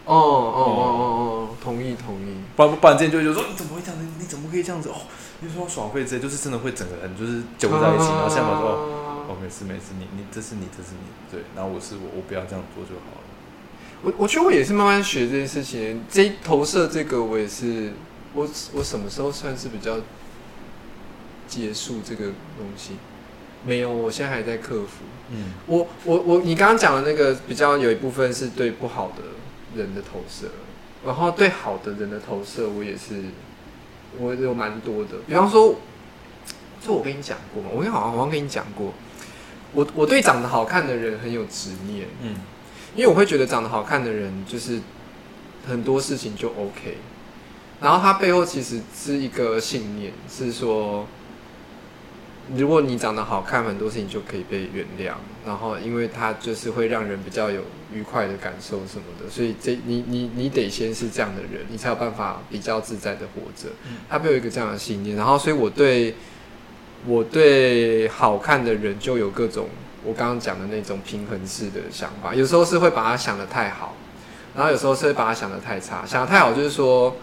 [0.06, 2.34] 哦哦哦哦哦，同意同意。
[2.56, 4.06] 不然不然，之前就就说你怎么会这样子？
[4.18, 4.88] 你怎么可以这样子？
[4.88, 4.96] 哦，
[5.40, 13.29] 你说耍废之类，就是真的会整个人就是揪在一起，然后现在说哦哦没事没事，你你这是你这是你对，然后我是我我不要这样做就好了。
[14.02, 17.92] 我我觉得我也是慢慢学这件事情，这一投射这个我也是，
[18.32, 19.98] 我我什么时候算是比较
[21.46, 22.92] 结束这个东西？
[23.64, 25.04] 没有，我现在还在克服。
[25.32, 29.22] 嗯我我我，你刚刚讲的那个比较有一部分是对不好的
[29.76, 30.48] 人的投射，
[31.04, 33.24] 然后对好的人的投射，我也是
[34.18, 35.10] 我有蛮多的。
[35.26, 35.76] 比方说，
[36.80, 38.94] 就我跟你讲过嘛，我好像好像跟你讲过，
[39.74, 42.08] 我我对长得好看的人很有执念。
[42.22, 42.36] 嗯
[42.94, 44.80] 因为我会觉得长得好看的人，就是
[45.68, 46.96] 很多事情就 OK，
[47.80, 51.06] 然后他背后其实是一个信念，是说，
[52.56, 55.14] 如果你长得好看，很多事情就可以被原谅，
[55.46, 63.68] 然后因为他就是会让人比较有愉快的感受什么的，所以这你你你得先是这样的人，你才有办法比较自在的活着。
[64.08, 66.14] 他背后有一个这样的信念，然后所以我对
[67.06, 69.68] 我对好看的人就有各种
[70.04, 73.94] 我刚刚讲的那种平衡式的想法，有时候是会把他想的太好，
[74.54, 76.04] 然后有时候是会把他想的太差。
[76.06, 77.16] 想的太好就是说，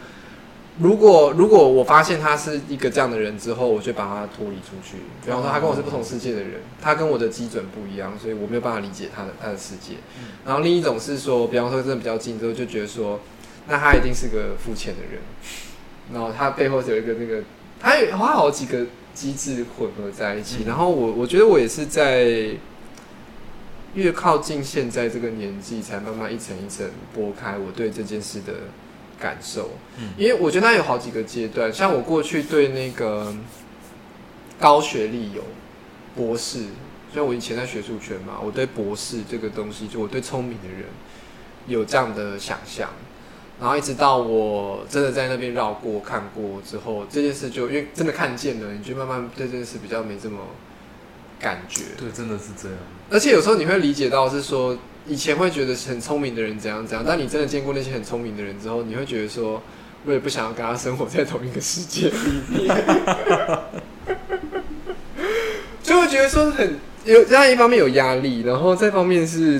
[0.79, 4.97] 如果如果我发现他是一个这样的人之后，我就把他脱离出去。
[5.25, 9.95] 比方说，他跟我是不同世界的人，他跟我的基准不一样，所以我没有办法理解他的他的世界。
[10.45, 13.19] 然后另一种是说，比方说真的比较近之后，就觉得说，
[13.67, 15.19] 那他一定是个肤浅的人，
[16.13, 17.41] 然后他背后有一个那个，
[17.79, 18.85] 他有他好几个
[19.17, 20.57] 机制混合在一起。
[20.59, 22.51] 嗯然后我我觉得我也是在
[23.95, 28.53] 越靠近现在这个年纪，才慢慢一层一层拨开我对这件事的
[29.19, 29.71] 感受。
[29.97, 33.33] 嗯因为我觉得它有好几个阶段，像我过去对那个
[34.59, 35.41] 高学历有
[36.15, 36.59] 博士，
[37.11, 40.85] 虽然我以前在学术圈嘛，我对博士这个东西，就我对聪明的人
[41.65, 42.89] 有这样的想象。
[43.59, 50.37] 然后一直到我真的在那边绕过看过之后，这件事就因为真的看见了，你就慢慢对这件事比较没这么
[51.39, 51.85] 感觉。
[51.97, 52.77] 对，真的是这样。
[53.09, 59.63] 而且有时候你会理解到是说，以前会觉得很聪明的人怎样怎样，但你真的见过那些很聪明的人之后，你会觉得说，
[60.05, 62.67] 我也不想要跟他生活在同一个世界里面，
[65.81, 69.59] 就会觉得说很有，这样一方面有压力，然后再方面是。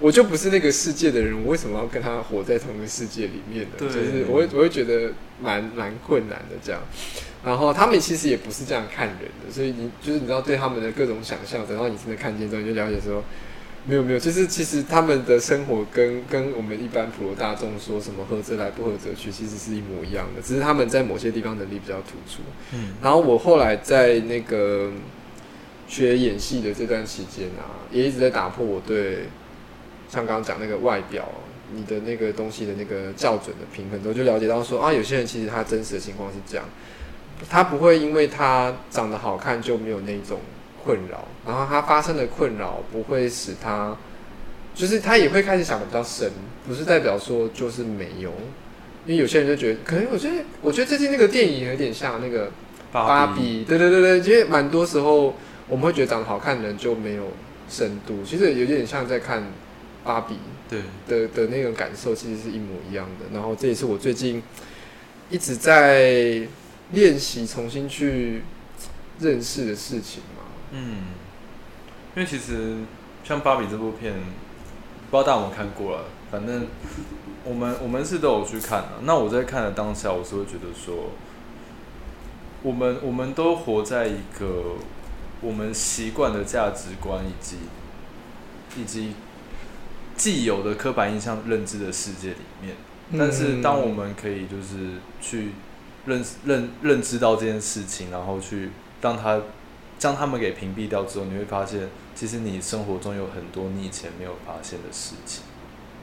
[0.00, 3.70] 我就不是那个世界的人，我为什么要跟他活在同一个世界里面呢？
[3.78, 6.80] 就是我会我会觉得蛮蛮困难的这样。
[7.44, 13.22] 然后他们其实也不是这样看人的，所以你就是你知道对他们的各种想象，等到你真的看见之后，你就了解说，
[13.86, 22.42] 没有没有，就是其实他们的生活跟跟我们一般普罗大众说什么合则来不合则去，其实是一模一样的，只是他们在某些地方能力比较突出。
[22.72, 24.90] 嗯然后我后来在那个
[25.86, 29.26] 学演戏的这段期间啊，也一直在打破我对
[30.08, 31.28] 像刚刚讲那个外表，
[31.72, 36.64] 你的那个东西的那个校准的平衡之后，就了解到说啊，有些人其实他真实的情况是这样，
[37.48, 40.38] 他不会因为他长得好看就没有那种
[40.82, 43.96] 困扰，然后他发生的困扰不会使他，
[44.74, 46.30] 就是他也会开始想的比较深，
[46.66, 48.32] 不是代表说就是没有。
[49.06, 52.50] 因为有些人就觉得，可能我觉得，我觉得最近那个电影有点像那个
[52.92, 55.34] 芭比，对对对对，因为蛮多时候
[55.66, 57.28] 我们会觉得长得好看的人就没有
[57.70, 59.42] 深度，其实有点像在看
[60.08, 60.36] 芭比
[60.70, 63.26] 对，的的那种感受，其实是一模一样的。
[63.34, 64.42] 然后这也是我最近
[65.28, 66.48] 一直在
[66.92, 68.42] 练习重新去
[69.20, 70.44] 认识的事情嘛。
[70.70, 71.08] 嗯，
[72.16, 72.76] 因为其实
[73.22, 74.14] 像《芭比》这部片，
[75.10, 76.66] 不知道大家有没有看过了，反正
[77.44, 78.88] 我们我们是都有去看的。
[79.02, 81.10] 那我在看的当下，我是会觉得说，
[82.62, 84.76] 我们我们都活在一个
[85.42, 87.56] 我们习惯的价值观以及
[88.76, 89.12] 以及
[90.18, 92.74] 既有的刻板印象认知的世界里面。
[93.18, 95.52] 但是当我们可以就是去
[96.04, 99.40] 认认认知到这件事情，然后去让他
[99.98, 105.44] 将他们给屏蔽掉之后，你会发现，其实你生活中有很多你以前没有发现的事情。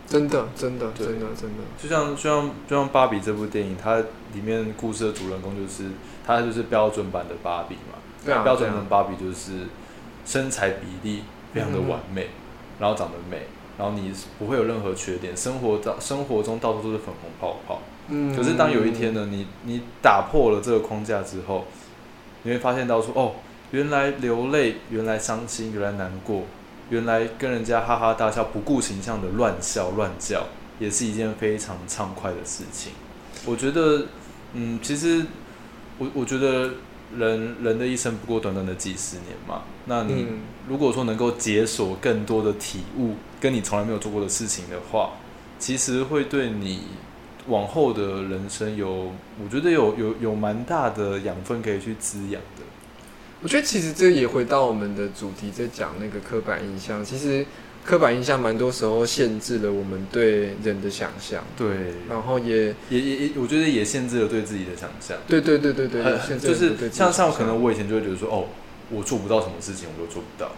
[0.07, 3.97] 真的，真的，真的，真的，就像就像就像芭比这部电影，它
[4.33, 5.89] 里面故事的主人公就是
[6.25, 7.97] 他就是标准版的芭比嘛。
[8.23, 9.67] 对啊，标准对啊的芭比就是
[10.25, 11.21] 身材比例
[11.53, 12.29] 非常的完美，
[12.79, 13.47] 然后长得美，
[13.77, 17.81] 然后你不会有任何缺点，生活到生活中到处都是粉红泡泡。
[18.07, 21.65] 嗯可是当有一天呢，你你打破了这个框架之后，
[22.43, 23.31] 你会发现到说，哦，
[23.71, 26.43] 原来流泪，原来伤心，原来难过，
[26.89, 30.43] 原来跟人家哈哈大笑，不顾形象的乱笑乱叫，
[30.79, 32.93] 也是一件非常畅快的事情。
[33.45, 34.05] 我觉得，
[34.53, 35.25] 嗯，其实
[35.97, 36.69] 我我觉得
[37.17, 45.11] 人人的一生不过短短的几十年嘛，那你嗯如果说能够解锁更多的体悟，跟你从来没有做过的事情的话，
[45.59, 46.81] 其实会对你
[47.47, 49.11] 往后的人生有，
[49.43, 52.54] 我觉得有有有蛮大的养分可以去滋养的。
[53.45, 57.05] 我觉得其实这也回到我们的主题，在讲那个刻板印象。
[57.05, 57.45] 其实
[57.85, 61.67] 刻板印象蛮多时候限制了我们对人的想象，对，
[62.09, 65.15] 然后也也也也，我觉得也限制了对自己的想象。
[65.27, 68.47] 对对对对对，很限制就是了对自己的像像可能我以前就会觉得说，哦，
[68.89, 70.51] 我做不到什么事情，我都做不到。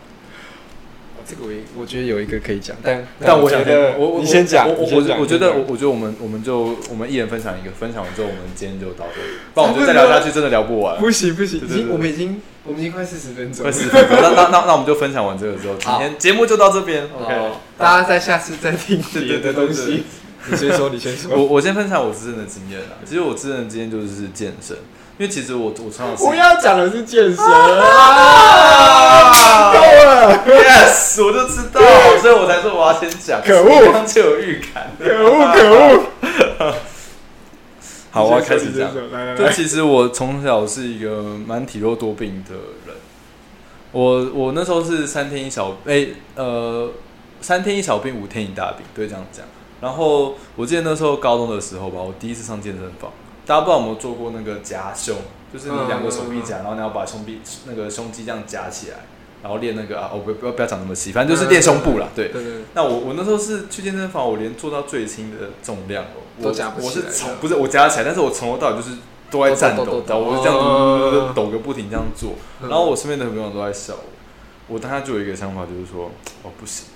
[1.28, 10.98] 这个我也我觉得有一个可以讲，但但我觉得我我你先讲，我我我我觉得我我觉得我们我们就我们一人分享一个，分享完之后我们今天就到这里，不然我们就再聊下去真的聊不完。
[11.00, 17.04] 不行不行，已经我们已经我们已经快四十分钟快四十分钟，那那那那我们就分享完这个之后，今天节目就到这边。
[17.04, 20.04] OK，哦大家在下次再听对别的东西。
[20.50, 21.36] 你先说，你先说。
[21.36, 22.96] 我我先分享我自身的经验啦。
[23.04, 24.78] 其实我自身的经验就是健身，
[25.20, 27.74] 因为其实我我从小是不要讲的是健身啊
[29.74, 31.82] 够了， yes，我就知道，
[32.22, 33.42] 所以我才说我要先讲。
[33.42, 34.92] 可恶刚刚就有预感。
[35.00, 36.74] 可恶可恶！
[38.12, 38.94] 好，我要开始讲。
[38.94, 42.54] 讲，来来来，就其实我从小是一个蛮体弱多病的
[42.86, 42.96] 人，
[43.92, 46.92] 我我那时候是三天一小哎、呃
[47.42, 49.46] 三天一小病五天一大病，对这样讲。
[49.80, 53.12] 然后我记得那时候高中的时候吧，我第一次上健身房，
[53.48, 55.16] 大家不知道有没有做过那个夹胸，
[55.54, 58.98] 就是你两个手臂夹，然后你要把胸臂那个胸肌这样夹起来，
[59.42, 62.28] 然后练那个啊，我不不要不要讲那么细，反正就是练胸部啦，对。
[62.28, 68.98] 对对，那我我那时候是去健身房，我连做到最轻的重量哦，我都夹不我是来从不是我夹起来，但是我从头到尾就是
[69.32, 72.70] 都在颤抖，抖抖抖知道我是这样抖个不停这样做，嗯。
[72.70, 76.12] 然后我身边的朋友都在笑我，我当下就有一个想法，就是说
[76.44, 76.88] 哦不行，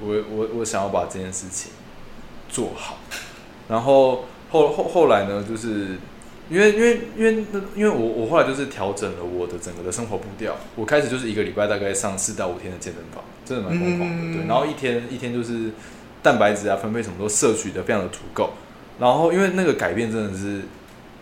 [0.00, 1.72] 我我我想要把这件事情
[2.48, 2.96] 做好，
[3.68, 5.96] 然后后后后来呢，就是
[6.50, 15.70] 因为因为因为那因为我我后来就是调整了我的整个的生活步调，我开始就是一个礼拜大概上四到五天的健身房，真的蛮疯狂的，嗯对，然后一天一天就是
[16.22, 18.50] 蛋白质啊分配什么都摄取的非常的足够，
[18.98, 20.62] 然后因为那个改变真的是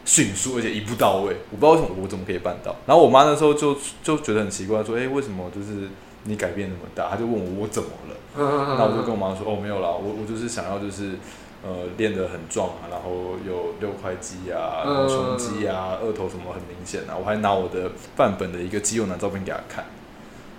[0.05, 5.89] 迅速而且一步到位，我不知道为什么我怎么可以办到，然后我妈那时候就就觉得很奇怪，说，哎、为什么就是
[6.24, 7.11] 你改变那么大？
[7.11, 8.16] 她就问我我怎么了？
[8.39, 11.12] 嗯那我就跟我妈说，哦，没有啦，我我就是想要就是
[11.63, 19.85] 呃练得很壮啊，然后有六块肌啊，然后胸肌啊，二头什么很明显啊，我还拿我的范本的一个肌肉男照片给他看。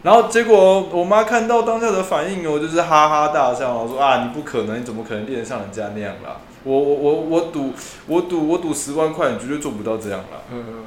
[0.01, 6.37] 然后结果我妈看到当下的反应我，就是哈哈大笑，我说啊，你不可能，你怎么可能练得像人家那样啦？
[6.63, 7.71] 我我我我赌
[8.07, 10.41] 我赌我赌十万块，你绝对做不到这样啦。
[10.51, 10.83] 嗯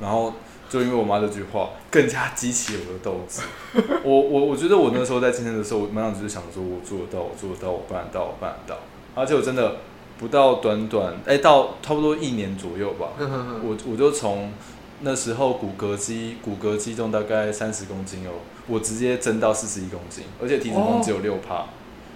[0.00, 0.34] 然后
[0.68, 3.42] 就因为我妈这句话，更加激起我的斗志。
[4.02, 8.80] 我我我觉得我那时候在健身的时候，我满脑子就想说，我做得到，我做得到，我办得到，我办得到。
[9.14, 9.76] 而且我真的
[10.18, 14.52] 不到短短哎、到差不多一年左右吧，嗯 我我就从
[15.00, 18.30] 那时候骨骼肌骨骼肌重大概三十公斤哦，
[18.66, 21.66] 我直接增到四十一公斤，而且体脂肪只有六趴。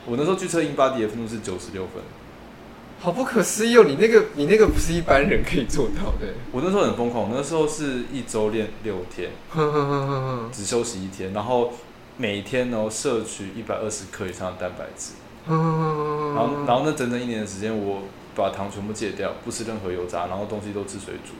[0.07, 2.03] 我那时候去测英巴迪的分数是九十六分，
[2.99, 3.85] 好不可思议哦！
[3.87, 6.33] 你那个你那个不是一般人可以做到的。
[6.51, 9.31] 我那时候很疯狂，那时候是一周练六天，
[10.51, 11.73] 只休息一天，然后
[12.17, 15.13] 每天呢摄取一百二十克以上的蛋白质，
[15.49, 18.03] 然后然后那整整一年的时间，我
[18.37, 21.33] 把糖全部戒掉，不吃任何油炸，然后东西都吃水煮。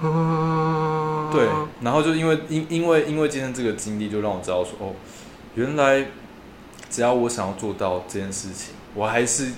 [0.00, 1.46] 哼对，
[1.80, 4.94] 然后就因为因因为因为今天这个经历，就让我知道说，哦，
[5.54, 6.06] 原来
[6.90, 9.52] 只要我想要做到这件事情，我还是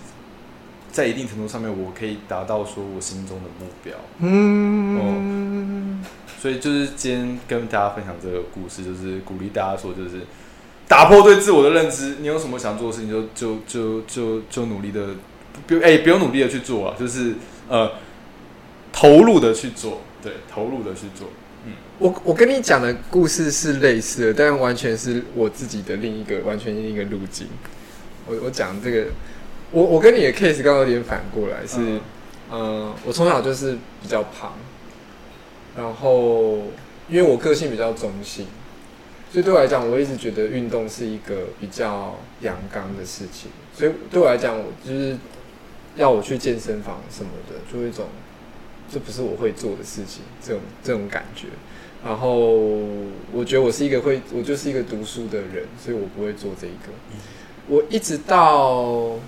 [0.92, 3.94] 在一定程度上面，我可以达到说我心中的目标。
[4.18, 6.04] 嗯，
[6.38, 10.20] 所以就是今天跟大家分享这个故事，就是鼓励大家说，就是
[10.88, 12.16] 打破对自我的认知。
[12.20, 15.08] 你有什么想做的事情就，就就就就努力的，
[15.66, 17.34] 不哎、不用努力的去做啊，就是
[17.68, 17.90] 呃
[18.92, 21.28] 投入的去做，对，投入的去做。
[21.66, 27.46] 嗯我我跟你讲的故事是类似的，但完全是我自己的另一个完全另一个路径。
[28.26, 29.06] 我我讲这个，
[29.70, 32.00] 我我跟你的 case 刚刚有点反过来，是，嗯
[32.50, 34.54] 呃，我从小就是比较胖，
[35.76, 36.64] 然后
[37.08, 38.46] 因为我个性比较中性，
[39.34, 43.50] 所以对我来讲，我一直觉得运动是一个比较阳刚的事情。
[43.76, 45.16] 所以对我来讲，我就是
[45.96, 48.06] 要我去健身房什么的，就有一种
[48.88, 51.48] 这不是我会做的事情，这种这种感觉。
[52.04, 52.44] 然后
[53.32, 56.92] 我觉得我是一个会，我就是一个读书的人，所以我不会做这一个。
[57.66, 59.18] 我一直到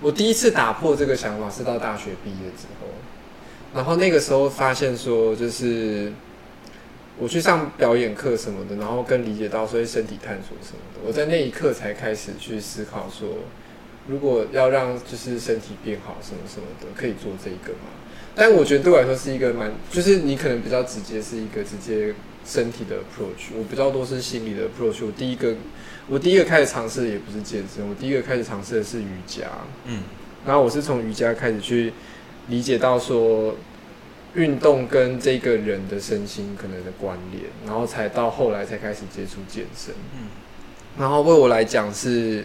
[0.00, 2.86] 我第一次打破这个想法是到大学毕业之后，
[3.74, 6.12] 然后那个时候发现说，就是
[7.18, 11.00] 我去上表演课什么的，然后更理解到所以身体探索什么的。
[11.06, 13.28] 我在那一刻才开始去思考说，
[14.08, 17.90] 如果要让就是身体变好什么什么的，可以做这个吗？
[18.34, 22.12] 但我觉得对我来说是一个蛮，就是你可能比较直接是一个直接
[22.44, 25.06] 身体的 approach，我比较多是心理的 approach。
[25.06, 25.54] 我第一个，
[26.08, 29.44] 我第一个开始尝试的也不是健身，我第一个开始尝试的是瑜伽。
[29.84, 30.02] 嗯，
[30.44, 31.92] 然后我是从瑜伽开始去
[32.48, 33.54] 理解到说，
[34.34, 39.94] 运动跟这个人的身心可能的关联，然后才到后来才开始接触健身。
[40.16, 40.28] 嗯，
[40.98, 42.44] 然后为我来讲是，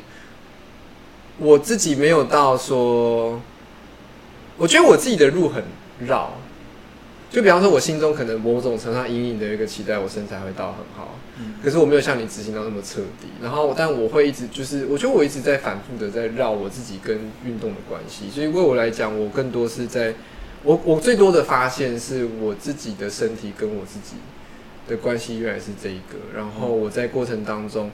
[1.38, 3.42] 我自己没有到说，
[4.58, 5.64] 我觉得我自己的路很。
[6.08, 6.32] 绕，
[7.30, 13.28] 就比方说，我心中可能某种程度上隐隐的一个期待，我身材会到很好，嗯，可是我没有像你执行到那么彻底。
[13.42, 18.30] 然后，但我会一直就是，我觉得我一直在反复的在绕我自己跟运动的关系。
[18.30, 20.14] 所以，为我来讲，我更多是在，
[20.64, 24.18] 我我最多的发现是我自己的身体跟我自己
[24.88, 26.18] 的关系原来是这一个。
[26.36, 27.92] 然后我在过程当中，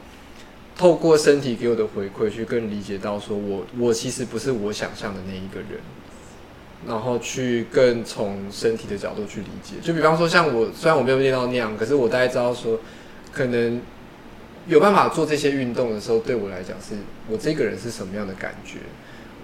[0.75, 5.79] 透过身体给我的回馈，去更理解到说我我其实不是我想象的那一个人。
[6.87, 12.79] 然后去更从身体的角度去理解，就比方说像我，虽然我没有练到那样，可是我大概知道说，
[13.31, 13.81] 可能
[14.67, 16.95] 有办法做这些运动的时候，对我来讲是
[17.27, 18.77] 我这个人是什么样的感觉，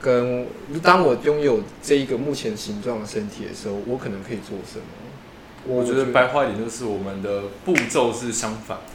[0.01, 0.47] 跟
[0.81, 4.83] 当我拥有这一个目前形状的身体的时候，我可能可以做什么？
[5.67, 8.93] 我觉得白话一点就是我们的步骤是相反的。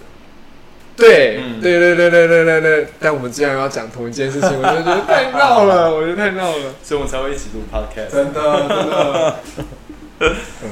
[0.96, 8.11] 对，对对对对对对对，但我们既然要讲同一件事情，我就觉得太闹了，我觉得太闹了，所以我们才会一起录 podcast。
[8.11, 9.36] 真的，真的。
[10.18, 10.70] 嗯，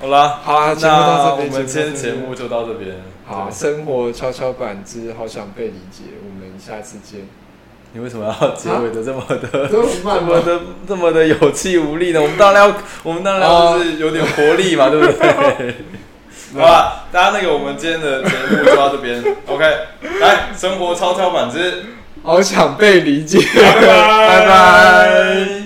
[0.00, 2.96] 好啦，好啦，那我们今天节目就到这边。
[3.24, 7.20] 好，生活跷跷板之好想被理解，我们下次见。
[7.96, 12.20] 你为什么要结尾的这么的这么的这么的有气无力呢？
[12.20, 15.74] 我们当然要，我们当然要就是有点活力嘛，对不对？
[16.54, 19.64] 好吧，大家那个我们今天的节目就到这边，OK，
[20.20, 21.84] 来生活超跳板之，
[22.22, 25.65] 好想被理解， 拜拜。